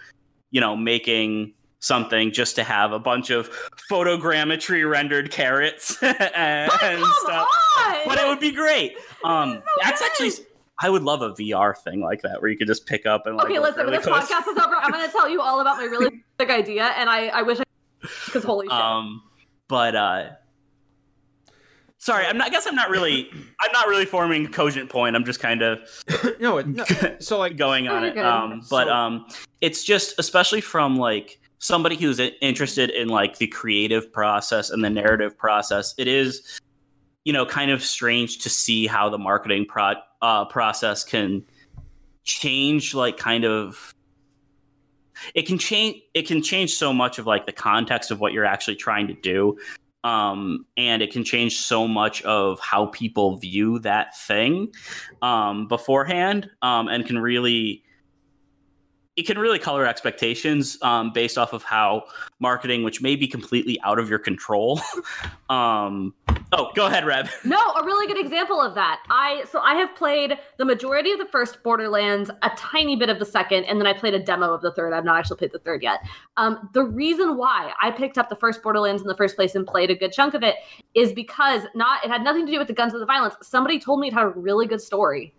[0.51, 3.51] you know, making something just to have a bunch of
[3.91, 7.49] photogrammetry rendered carrots and, and stuff.
[7.79, 7.97] On!
[8.07, 8.97] But it would be great.
[9.25, 10.33] Um, that's actually
[10.81, 13.37] I would love a VR thing like that where you could just pick up and
[13.37, 13.47] like.
[13.47, 13.87] Okay, listen.
[13.87, 14.25] Really when this close.
[14.25, 17.09] podcast is over, I'm going to tell you all about my really big idea, and
[17.09, 17.65] I I wish I
[18.27, 18.73] because holy shit.
[18.73, 19.23] Um,
[19.69, 20.31] but uh,
[21.99, 22.49] sorry, I'm not.
[22.49, 23.31] I guess I'm not really.
[23.61, 25.15] I'm not really forming a cogent point.
[25.15, 25.79] I'm just kind of
[26.41, 26.85] no, no.
[27.21, 28.19] So like going on it.
[28.19, 29.27] Um, but so, um,
[29.61, 34.91] it's just especially from like somebody who's interested in like the creative process and the
[34.91, 35.95] narrative process.
[35.97, 36.61] It is
[37.25, 41.45] you know kind of strange to see how the marketing pro- uh, process can
[42.23, 43.95] change like kind of
[45.35, 48.45] it can change it can change so much of like the context of what you're
[48.45, 49.57] actually trying to do
[50.03, 54.71] um, and it can change so much of how people view that thing
[55.23, 57.84] um, beforehand um, and can really
[59.17, 62.05] it can really color expectations um, based off of how
[62.41, 64.81] marketing, which may be completely out of your control.
[65.51, 66.13] um,
[66.53, 67.29] oh, go ahead, Reb.
[67.45, 69.03] No, a really good example of that.
[69.11, 73.19] I so I have played the majority of the first Borderlands, a tiny bit of
[73.21, 74.93] the second, and then I played a demo of the third.
[74.93, 76.01] I've not actually played the third yet.
[76.37, 79.67] Um, the reason why I picked up the first Borderlands in the first place and
[79.67, 80.57] played a good chunk of it
[80.95, 83.35] is because not it had nothing to do with the guns or the violence.
[83.43, 85.35] Somebody told me it had a really good story.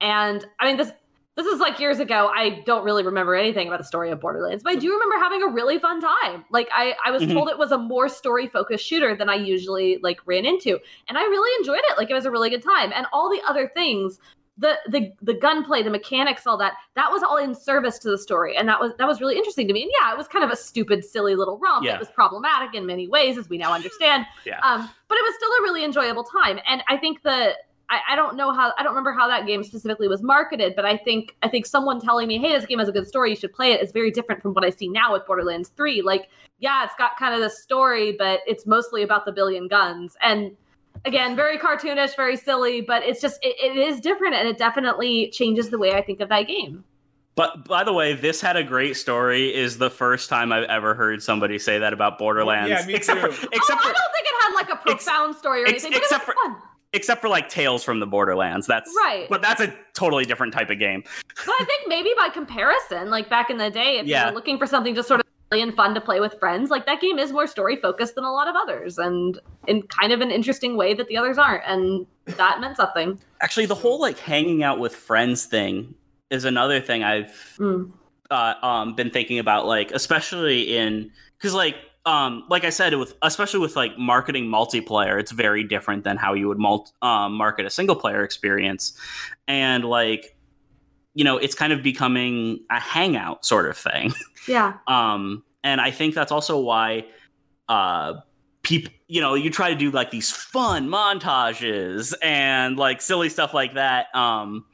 [0.00, 0.92] And I mean, this
[1.38, 2.32] this is like years ago.
[2.34, 5.40] I don't really remember anything about the story of Borderlands, but I do remember having
[5.40, 6.44] a really fun time.
[6.50, 7.32] Like I, I was mm-hmm.
[7.32, 11.16] told it was a more story focused shooter than I usually like ran into, and
[11.16, 11.96] I really enjoyed it.
[11.96, 14.18] Like it was a really good time, and all the other things,
[14.58, 18.18] the the the gunplay, the mechanics, all that, that was all in service to the
[18.18, 19.82] story, and that was that was really interesting to me.
[19.82, 21.84] And yeah, it was kind of a stupid, silly little romp.
[21.84, 21.94] Yeah.
[21.94, 24.26] It was problematic in many ways, as we now understand.
[24.44, 24.58] yeah.
[24.64, 27.54] Um, but it was still a really enjoyable time, and I think the
[27.90, 30.84] I, I, don't know how I don't remember how that game specifically was marketed, but
[30.84, 33.36] I think I think someone telling me, "Hey, this game has a good story, you
[33.36, 36.02] should play it," is very different from what I see now with Borderlands Three.
[36.02, 40.16] Like, yeah, it's got kind of the story, but it's mostly about the billion guns,
[40.20, 40.54] and
[41.04, 45.30] again, very cartoonish, very silly, but it's just it, it is different, and it definitely
[45.30, 46.84] changes the way I think of that game.
[47.36, 49.54] But by the way, this had a great story.
[49.54, 52.68] Is the first time I've ever heard somebody say that about Borderlands.
[52.68, 53.30] yeah, me except too.
[53.30, 55.68] For, except oh, for, I don't think it had like a profound ex- story or
[55.68, 55.94] anything.
[55.94, 56.56] Ex- except for fun
[56.92, 58.66] except for like Tales from the Borderlands.
[58.66, 59.26] That's right.
[59.28, 61.02] But that's a totally different type of game.
[61.46, 64.24] but I think maybe by comparison, like back in the day, if yeah.
[64.24, 66.84] you were looking for something just sort of and fun to play with friends, like
[66.84, 70.20] that game is more story focused than a lot of others, and in kind of
[70.20, 73.18] an interesting way that the others aren't, and that meant something.
[73.40, 75.94] Actually, the whole like hanging out with friends thing
[76.30, 77.90] is another thing I've mm.
[78.30, 81.76] uh, um, been thinking about, like especially in because like
[82.08, 86.32] um, like I said, with especially with like marketing multiplayer, it's very different than how
[86.32, 86.58] you would
[87.02, 88.98] um, market a single player experience,
[89.46, 90.34] and like
[91.12, 94.12] you know, it's kind of becoming a hangout sort of thing.
[94.46, 94.74] Yeah.
[94.86, 97.04] Um, and I think that's also why
[97.68, 98.14] uh,
[98.62, 103.52] people, you know, you try to do like these fun montages and like silly stuff
[103.52, 104.14] like that.
[104.14, 104.64] Um,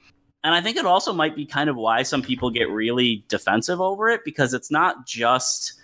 [0.44, 3.80] and I think it also might be kind of why some people get really defensive
[3.80, 5.80] over it because it's not just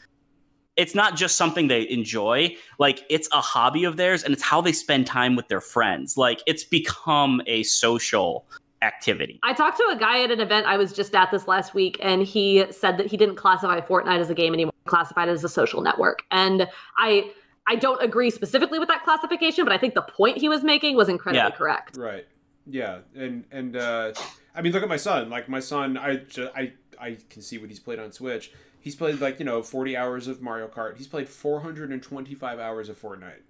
[0.77, 4.61] it's not just something they enjoy like it's a hobby of theirs and it's how
[4.61, 8.47] they spend time with their friends like it's become a social
[8.83, 11.75] activity I talked to a guy at an event I was just at this last
[11.75, 15.33] week, and he said that he didn't classify Fortnite as a game anymore, classified it
[15.33, 16.23] as a social network.
[16.31, 16.67] And
[16.97, 17.31] I
[17.67, 20.97] I don't agree specifically with that classification, but I think the point he was making
[20.97, 21.51] was incredibly Yeah.
[21.51, 21.99] correct.
[21.99, 22.27] Right.
[22.67, 24.13] Yeah, and and uh,
[24.55, 25.29] I mean, look at my son.
[25.29, 28.51] Like my son, I ju- I I can see what he's played on Switch.
[28.81, 30.97] He's played like you know forty hours of Mario Kart.
[30.97, 33.43] He's played four hundred and twenty five hours of Fortnite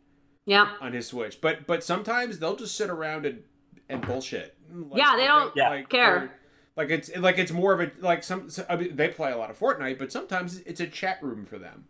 [0.44, 0.74] Yeah.
[0.80, 1.40] on his Switch.
[1.40, 3.42] But but sometimes they'll just sit around and
[3.88, 4.56] and bullshit.
[4.72, 5.82] Like, Yeah, they don't Yeah.
[5.82, 6.32] care.
[6.76, 8.48] Like it's like it's more of a like some.
[8.50, 11.44] so- I mean, they play a lot of Fortnite, but sometimes it's a chat room
[11.44, 11.86] for them,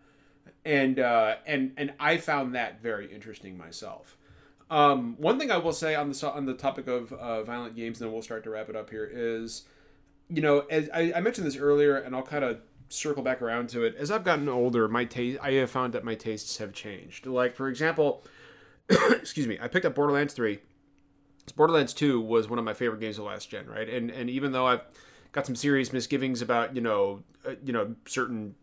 [0.65, 4.17] and uh, and and I found that very interesting myself.
[4.71, 8.01] Um, one thing I will say on the on the topic of uh, violent games,
[8.01, 9.09] and then we'll start to wrap it up here.
[9.13, 9.65] Is
[10.29, 12.61] you know, as I, I mentioned this earlier, and I'll kind of
[12.91, 13.95] circle back around to it.
[13.97, 17.27] As I've gotten older, my taste I have found that my tastes have changed.
[17.27, 18.25] Like for example,
[18.89, 20.59] excuse me, I picked up Borderlands three.
[21.57, 23.89] Borderlands two was one of my favorite games of last gen, right?
[23.89, 24.83] And and even though I've
[25.33, 28.55] got some serious misgivings about you know uh, you know certain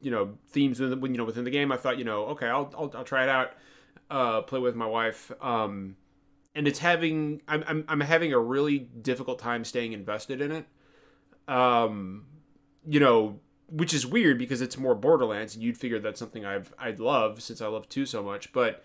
[0.00, 2.46] you know themes within the, you know within the game, I thought you know okay,
[2.46, 3.52] I'll I'll, I'll try it out,
[4.10, 5.30] uh, play with my wife.
[5.40, 5.96] Um,
[6.54, 10.66] and it's having I'm, I'm I'm having a really difficult time staying invested in it.
[11.46, 12.26] Um,
[12.86, 16.72] you know, which is weird because it's more Borderlands, and you'd figure that's something I've
[16.78, 18.82] I'd love since I love two so much, but.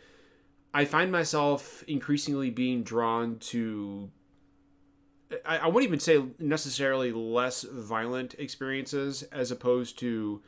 [0.73, 4.09] I find myself increasingly being drawn to.
[5.45, 10.41] I, I wouldn't even say necessarily less violent experiences as opposed to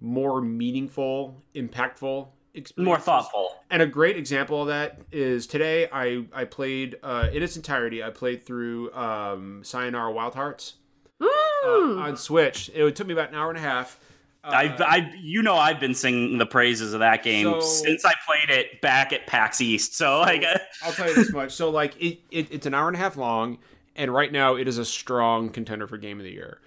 [0.00, 2.84] more meaningful, impactful experiences.
[2.84, 7.42] more thoughtful And a great example of that is today I, I played uh, in
[7.42, 10.74] its entirety, I played through um, Sayonara Wild Hearts
[11.20, 11.26] uh,
[11.66, 12.70] on Switch.
[12.74, 13.98] It took me about an hour and a half.
[14.44, 18.04] Uh, I, I, you know, I've been singing the praises of that game So- since
[18.04, 19.94] I played it back at PAX East.
[19.96, 20.44] So, like,
[20.84, 21.52] I'll tell you this much.
[21.52, 23.58] So like it, it it's an hour and a half long,
[23.96, 26.60] and right now it is a strong contender for game of the year.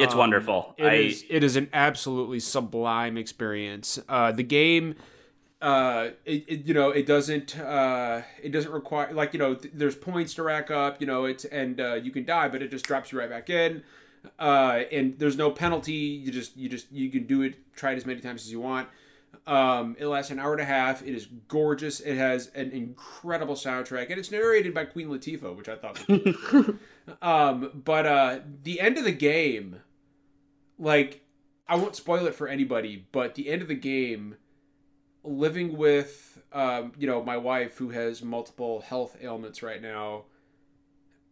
[0.00, 0.74] it's Um, wonderful.
[0.78, 4.00] It I, is- it is an absolutely sublime experience.
[4.08, 4.96] Uh, the game,
[5.62, 9.72] uh, it, it you know it doesn't uh, it doesn't require like you know th-
[9.72, 11.00] there's points to rack up.
[11.00, 13.48] You know it's and uh, you can die, but it just drops you right back
[13.48, 13.82] in.
[14.38, 15.92] Uh, and there's no penalty.
[15.92, 17.56] You just you just you can do it.
[17.76, 18.88] Try it as many times as you want.
[19.46, 21.02] Um, it lasts an hour and a half.
[21.02, 22.00] It is gorgeous.
[22.00, 26.36] It has an incredible soundtrack, and it's narrated by Queen Latifah, which I thought was
[26.44, 26.74] cool.
[27.22, 29.80] um, but uh, the end of the game,
[30.78, 31.24] like,
[31.68, 34.36] I won't spoil it for anybody, but the end of the game,
[35.24, 40.24] living with, um, you know, my wife who has multiple health ailments right now,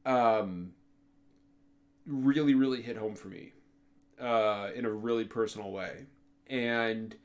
[0.06, 0.72] um,
[2.06, 3.52] really, really hit home for me,
[4.20, 6.06] uh, in a really personal way,
[6.48, 7.16] and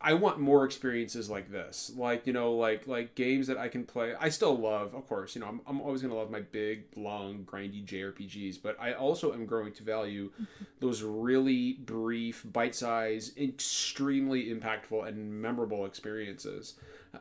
[0.00, 1.92] I want more experiences like this.
[1.96, 4.14] Like, you know, like like games that I can play.
[4.18, 6.84] I still love, of course, you know, I'm, I'm always going to love my big,
[6.96, 10.30] long, grindy JRPGs, but I also am growing to value
[10.80, 16.74] those really brief, bite-sized, extremely impactful and memorable experiences.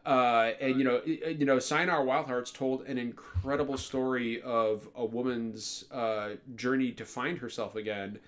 [0.05, 5.05] Uh, and you know, you know, Sayonara Wild Hearts told an incredible story of a
[5.05, 8.19] woman's uh, journey to find herself again,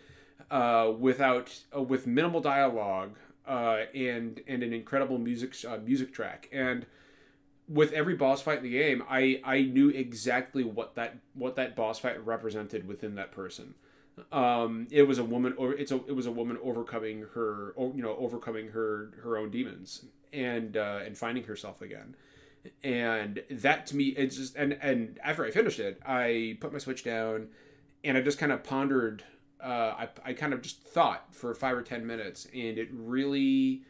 [0.50, 3.16] uh, without uh, with minimal dialogue
[3.48, 6.50] uh, and and an incredible music uh, music track.
[6.52, 6.86] And
[7.68, 11.76] with every boss fight in the game I I knew exactly what that what that
[11.76, 13.76] boss fight represented within that person.
[14.32, 18.02] Um it was a woman or it's a it was a woman overcoming her you
[18.02, 22.16] know overcoming her her own demons and uh and finding herself again.
[22.84, 26.80] And that to me it's just and and after I finished it I put my
[26.80, 27.50] switch down
[28.04, 29.24] and I just kind of pondered
[29.64, 33.84] uh, I, I kind of just thought for five or ten minutes and it really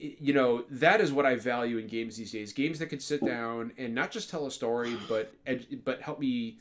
[0.00, 2.52] it- you know that is what i value in games these days.
[2.52, 6.18] Games that can sit down and not just tell a story but ed- but help
[6.20, 6.58] me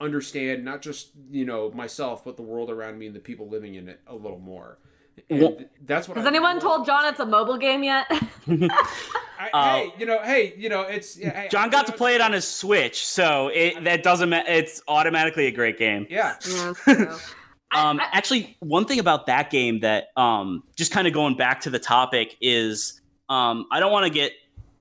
[0.00, 3.74] understand not just you know myself but the world around me and the people living
[3.74, 4.78] in it a little more.
[5.30, 8.06] And Well- that's what Has I anyone told John it's a mobile game yet?
[9.38, 11.92] I, Uh, hey you know hey you know it's yeah, hey, John you got to
[11.92, 14.28] play it on his Switch, so it that doesn't.
[14.30, 16.06] ma- It's automatically a great game.
[16.10, 16.36] yeah
[16.86, 17.18] yeah.
[17.74, 21.60] Um, I, actually, one thing about that game that um, just kind of going back
[21.62, 24.32] to the topic is um, I don't want to get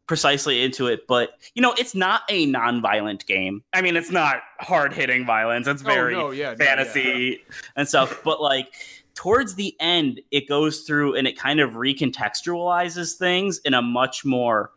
[0.08, 3.64] precisely into it, but you know, it's not a non-violent game.
[3.74, 5.68] I mean, it's not hard-hitting violence.
[5.68, 7.56] It's very oh, no, yeah, fantasy yeah.
[7.76, 8.22] and stuff.
[8.24, 8.72] But like
[9.16, 14.24] towards the end, it goes through and it kind of recontextualizes things in a much
[14.26, 14.72] more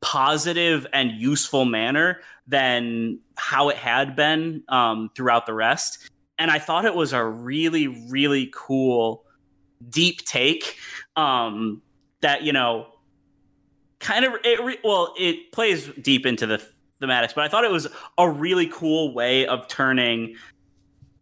[0.00, 6.10] positive and useful manner than how it had been um, throughout the rest.
[6.38, 9.24] And I thought it was a really, really cool,
[9.88, 10.76] deep take
[11.16, 11.82] um,
[12.22, 12.86] that you know
[13.98, 16.60] kind of it re- well it plays deep into the
[17.00, 17.86] thematics but i thought it was
[18.18, 20.34] a really cool way of turning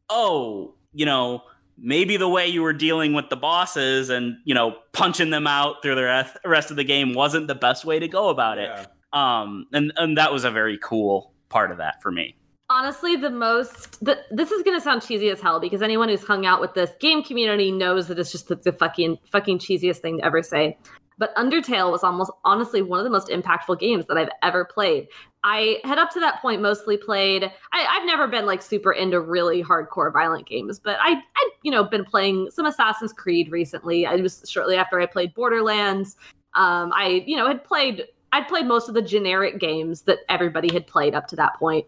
[0.08, 1.42] oh you know
[1.80, 5.82] maybe the way you were dealing with the bosses and you know punching them out
[5.82, 8.68] through the rest of the game wasn't the best way to go about it.
[8.68, 8.86] Yeah.
[9.12, 12.36] um and and that was a very cool part of that for me.
[12.68, 16.22] Honestly the most the, this is going to sound cheesy as hell because anyone who's
[16.22, 19.98] hung out with this game community knows that it's just the, the fucking fucking cheesiest
[19.98, 20.76] thing to ever say
[21.20, 25.06] but Undertale was almost honestly one of the most impactful games that I've ever played.
[25.44, 27.44] I had up to that point mostly played.
[27.74, 31.70] I, have never been like super into really hardcore violent games, but I, I, you
[31.70, 34.06] know, been playing some Assassin's Creed recently.
[34.06, 36.16] I was shortly after I played Borderlands.
[36.54, 38.06] Um, I, you know, had played.
[38.32, 41.84] I'd played most of the generic games that everybody had played up to that point.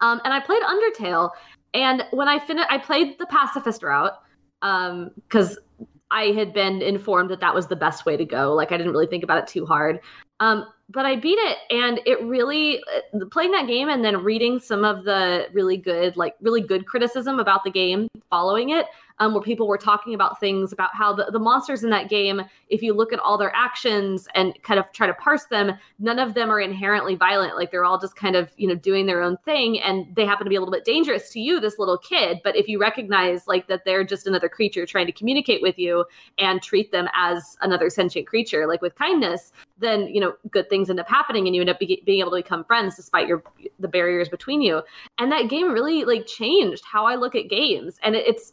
[0.00, 1.30] Um, and I played Undertale,
[1.74, 4.14] and when I finished, I played the pacifist route
[4.60, 8.54] because um, I had been informed that that was the best way to go.
[8.54, 10.00] Like I didn't really think about it too hard.
[10.40, 14.58] Um, but I beat it, and it really uh, playing that game and then reading
[14.60, 18.86] some of the really good, like really good criticism about the game following it
[19.18, 22.42] um, where people were talking about things about how the, the monsters in that game,
[22.68, 26.18] if you look at all their actions and kind of try to parse them, none
[26.18, 27.56] of them are inherently violent.
[27.56, 30.44] Like they're all just kind of, you know, doing their own thing and they happen
[30.44, 32.40] to be a little bit dangerous to you, this little kid.
[32.44, 36.04] But if you recognize like that they're just another creature trying to communicate with you
[36.38, 40.75] and treat them as another sentient creature, like with kindness, then you know good things
[40.84, 43.42] end up happening and you end up be- being able to become friends despite your
[43.78, 44.82] the barriers between you.
[45.18, 47.98] And that game really like changed how i look at games.
[48.02, 48.52] And it, it's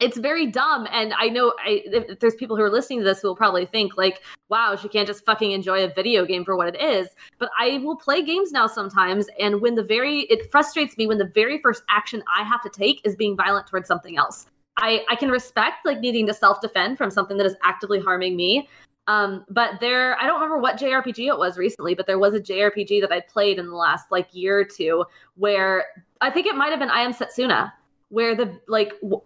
[0.00, 0.86] it's very dumb.
[0.92, 3.66] And i know I, if there's people who are listening to this who will probably
[3.66, 7.08] think like wow she can't just fucking enjoy a video game for what it is.
[7.38, 9.26] But i will play games now sometimes.
[9.40, 12.70] And when the very it frustrates me when the very first action i have to
[12.70, 14.46] take is being violent towards something else.
[14.76, 18.68] I i can respect like needing to self-defend from something that is actively harming me
[19.08, 22.40] um, but there, I don't remember what JRPG it was recently, but there was a
[22.40, 25.06] JRPG that I played in the last like year or two
[25.36, 25.86] where
[26.20, 27.72] I think it might have been I Am Setsuna,
[28.10, 29.22] where the like w-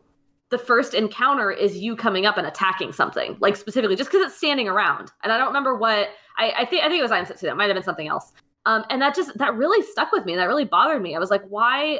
[0.50, 4.38] the first encounter is you coming up and attacking something, like specifically just because it's
[4.38, 5.10] standing around.
[5.24, 6.84] And I don't remember what I, I think.
[6.84, 7.50] I think it was I Am Setsuna.
[7.50, 8.32] It might have been something else.
[8.66, 10.36] Um, and that just that really stuck with me.
[10.36, 11.16] That really bothered me.
[11.16, 11.98] I was like, why?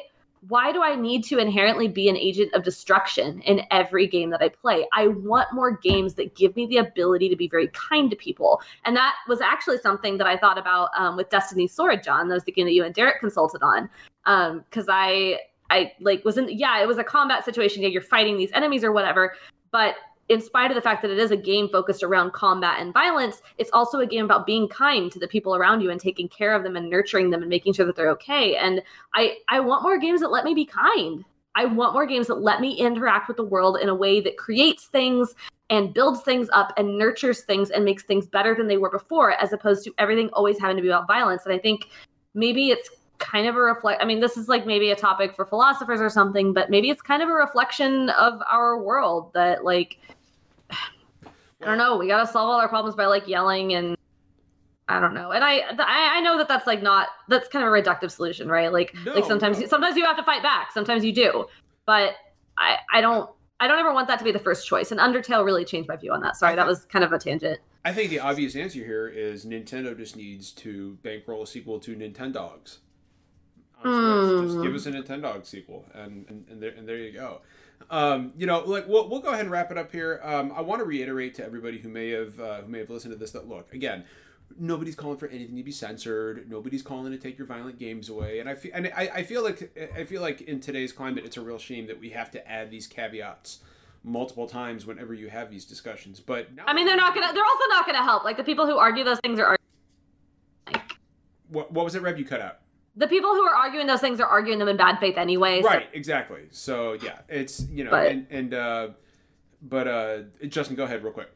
[0.49, 4.43] Why do I need to inherently be an agent of destruction in every game that
[4.43, 4.87] I play?
[4.93, 8.61] I want more games that give me the ability to be very kind to people.
[8.85, 12.27] And that was actually something that I thought about um, with Destiny's Sword, John.
[12.29, 13.89] That was the game that you and Derek consulted on.
[14.25, 15.39] Because um, I
[15.71, 17.83] I like was in yeah, it was a combat situation.
[17.83, 19.35] Yeah, you're fighting these enemies or whatever.
[19.71, 19.95] But
[20.29, 23.43] in spite of the fact that it is a game focused around combat and violence,
[23.59, 26.55] it's also a game about being kind to the people around you and taking care
[26.55, 28.57] of them and nurturing them and making sure that they're okay.
[28.57, 28.83] And
[29.15, 31.25] I I want more games that let me be kind.
[31.55, 34.39] I want more games that let me interact with the world in a way that
[34.39, 35.35] creates things
[35.69, 39.33] and builds things up and nurtures things and makes things better than they were before,
[39.33, 41.45] as opposed to everything always having to be about violence.
[41.45, 41.89] And I think
[42.35, 42.91] maybe it's
[43.23, 46.11] kind of a reflect i mean this is like maybe a topic for philosophers or
[46.11, 49.99] something but maybe it's kind of a reflection of our world that like
[51.23, 53.97] i don't know we got to solve all our problems by like yelling and
[54.89, 55.31] i don't know.
[55.31, 58.73] And i i know that that's like not that's kind of a reductive solution right?
[58.73, 59.67] Like no, like sometimes no.
[59.67, 61.47] sometimes you have to fight back sometimes you do.
[61.87, 62.15] But
[62.59, 65.45] i i don't i don't ever want that to be the first choice and undertale
[65.45, 66.37] really changed my view on that.
[66.37, 67.61] Sorry that was kind of a tangent.
[67.85, 71.97] I think the obvious answer here is Nintendo just needs to bankroll a sequel to
[71.97, 72.79] Nintendogs.
[73.83, 74.45] Mm.
[74.45, 74.77] Just give hmm.
[74.77, 77.41] us a Nintendo sequel, and and, and, there, and there you go.
[77.91, 80.21] Um, you know, like we'll, we'll go ahead and wrap it up here.
[80.23, 83.13] Um, I want to reiterate to everybody who may have uh, who may have listened
[83.13, 84.05] to this that look again,
[84.59, 86.49] nobody's calling for anything to be censored.
[86.51, 88.41] Nobody's calling to take your violent games away.
[88.41, 91.37] And I feel and I, I feel like I feel like in today's climate, it's
[91.37, 93.61] a real shame that we have to add these caveats
[94.05, 96.21] multiple times whenever you have these discussions.
[96.21, 97.33] But I mean, they're not gonna.
[97.33, 98.25] They're also not gonna help.
[98.25, 99.57] Like the people who argue those things are.
[100.67, 100.97] Like,
[101.49, 102.19] what what was it, Reb?
[102.19, 102.62] You cut out
[102.97, 105.63] the people who are arguing those things are arguing them in bad faith anyway.
[105.63, 105.69] So.
[105.69, 106.43] Right, exactly.
[106.51, 108.89] So yeah, it's you know, but, and and uh,
[109.63, 110.19] but uh,
[110.49, 111.31] Justin, go ahead real quick.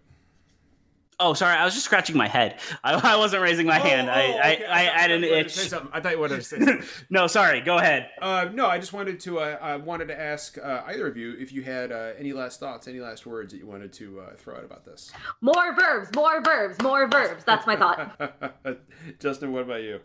[1.19, 1.57] Oh, sorry.
[1.57, 2.59] I was just scratching my head.
[2.85, 4.11] I, I wasn't raising my Oh, hand.
[4.11, 4.65] I, oh, I, okay.
[4.67, 5.55] I, I had an thought you itch.
[5.55, 5.91] say something.
[5.95, 6.83] I thought you wanted to say something.
[7.09, 7.63] no, sorry.
[7.63, 8.11] Go ahead.
[8.21, 9.39] Uh, no, I just wanted to.
[9.39, 12.61] Uh, I wanted to ask uh, either of you if you had uh, any last
[12.61, 15.11] thoughts, any last words that you wanted to uh, throw out about this.
[15.41, 17.45] More verbs, more verbs, more verbs.
[17.45, 18.79] That's my thought.
[19.19, 20.01] Justin, what about you?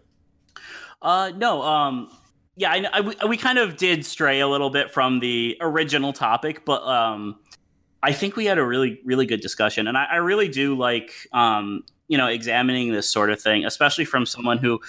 [1.01, 1.61] Uh, no.
[1.61, 2.09] Um,
[2.55, 6.13] yeah, I, I, we, we kind of did stray a little bit from the original
[6.13, 7.39] topic, but um,
[8.03, 11.13] I think we had a really, really good discussion, and I, I really do like
[11.33, 14.81] um, you know, examining this sort of thing, especially from someone who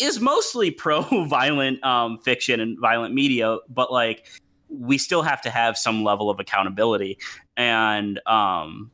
[0.00, 4.26] is mostly pro-violent um, fiction and violent media, but like
[4.68, 7.16] we still have to have some level of accountability
[7.56, 8.90] and um,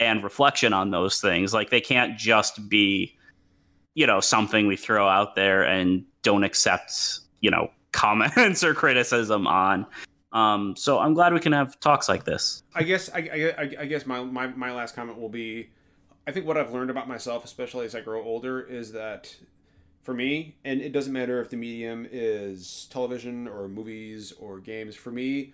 [0.00, 1.54] and reflection on those things.
[1.54, 3.16] Like they can't just be
[3.94, 9.46] you know something we throw out there and don't accept you know comments or criticism
[9.46, 9.86] on
[10.32, 13.86] um, so i'm glad we can have talks like this I guess I, I, I-
[13.86, 15.70] guess my, my my last comment will be,
[16.26, 19.32] I think what I've learned about myself, especially as I grow older, is that
[20.02, 24.96] for me, and it doesn't matter if the medium is television or movies or games.
[24.96, 25.52] For me,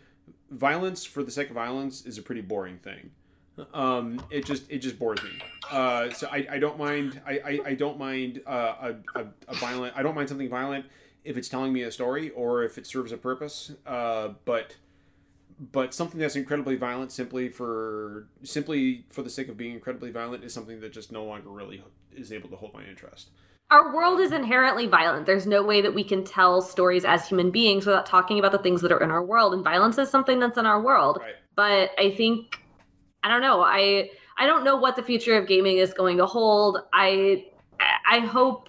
[0.51, 3.11] violence for the sake of violence is a pretty boring thing.
[3.73, 5.31] Um, it just it just bores me.
[5.71, 9.55] Uh, so I, I don't mind I, I, I don't mind uh, a, a, a
[9.55, 10.87] violent I don't mind something violent
[11.25, 13.73] if it's telling me a story or if it serves a purpose.
[13.87, 14.77] Uh, but
[15.73, 20.43] but something that's incredibly violent simply for simply for the sake of being incredibly violent
[20.43, 21.83] is something that just no longer really
[22.17, 23.31] is able to hold my interest.
[23.71, 25.27] Our world is inherently violent.
[25.27, 28.59] There's no way that we can tell stories as human beings without talking about the
[28.59, 29.55] things that are in our world.
[29.55, 31.19] And violence is something that's in our world.
[31.21, 31.35] Right.
[31.55, 32.60] But I think
[33.23, 33.63] I don't know.
[33.63, 36.79] I I don't know what the future of gaming is going to hold.
[36.93, 37.47] I
[38.09, 38.69] I hope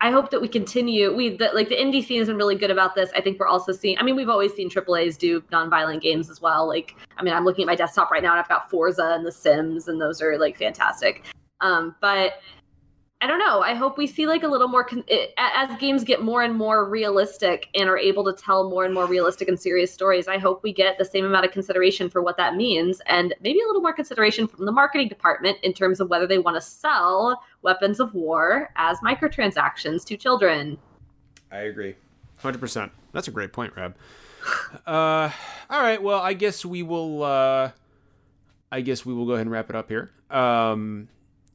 [0.00, 1.14] I hope that we continue.
[1.14, 3.10] We that like the indie scene has been really good about this.
[3.14, 3.96] I think we're also seeing.
[3.98, 6.66] I mean, we've always seen AAA's do nonviolent games as well.
[6.66, 9.24] Like, I mean, I'm looking at my desktop right now, and I've got Forza and
[9.24, 11.24] The Sims, and those are like fantastic.
[11.60, 12.40] Um, but
[13.22, 13.60] I don't know.
[13.60, 16.56] I hope we see like a little more con- it, as games get more and
[16.56, 20.26] more realistic and are able to tell more and more realistic and serious stories.
[20.26, 23.60] I hope we get the same amount of consideration for what that means, and maybe
[23.60, 26.60] a little more consideration from the marketing department in terms of whether they want to
[26.60, 30.76] sell weapons of war as microtransactions to children.
[31.52, 31.94] I agree.
[32.42, 32.90] 100%.
[33.12, 33.94] That's a great point, Rab.
[34.84, 35.30] Uh,
[35.70, 37.70] all right, well, I guess we will uh
[38.72, 40.10] I guess we will go ahead and wrap it up here.
[40.28, 41.06] Um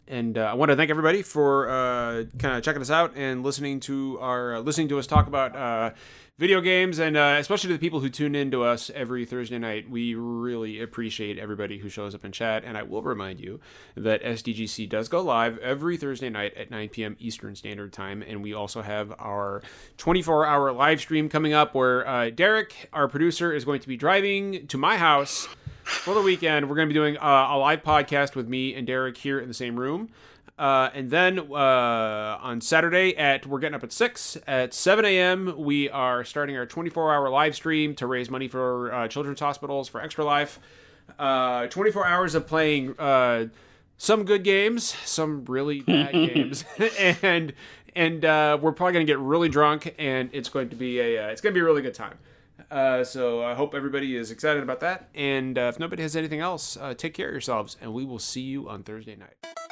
[0.08, 3.43] and uh, I want to thank everybody for uh, kind of checking us out and
[3.43, 5.91] listening to our uh, listening to us talk about uh,
[6.38, 9.58] video games, and uh, especially to the people who tune in to us every Thursday
[9.58, 9.89] night.
[9.89, 12.64] We really appreciate everybody who shows up in chat.
[12.64, 13.60] And I will remind you
[13.95, 17.16] that SDGC does go live every Thursday night at 9 p.m.
[17.20, 19.64] Eastern Standard Time, and we also have our
[19.97, 24.68] 24-hour live stream coming up where uh, Derek, our producer, is going to be driving
[24.68, 25.47] to my house
[25.88, 26.69] for the weekend.
[26.69, 29.47] We're going to be doing uh, a live podcast with me and Derek here in
[29.47, 30.09] the same room.
[30.59, 35.53] Uh, and then uh, on Saturday at we're getting up at six at seven a.m.
[35.55, 40.01] We are starting our 24-hour live stream to raise money for uh, children's hospitals for
[40.01, 40.59] Extra Life.
[41.19, 43.45] Uh, 24 hours of playing uh,
[43.97, 46.65] some good games, some really bad games,
[47.21, 47.53] and
[47.95, 51.29] and uh, we're probably gonna get really drunk, and it's going to be a uh,
[51.29, 52.17] it's gonna be a really good time.
[52.70, 55.09] Uh, so I hope everybody is excited about that.
[55.15, 58.20] And uh, if nobody has anything else, uh, take care of yourselves, and we will
[58.20, 59.66] see you on Thursday night.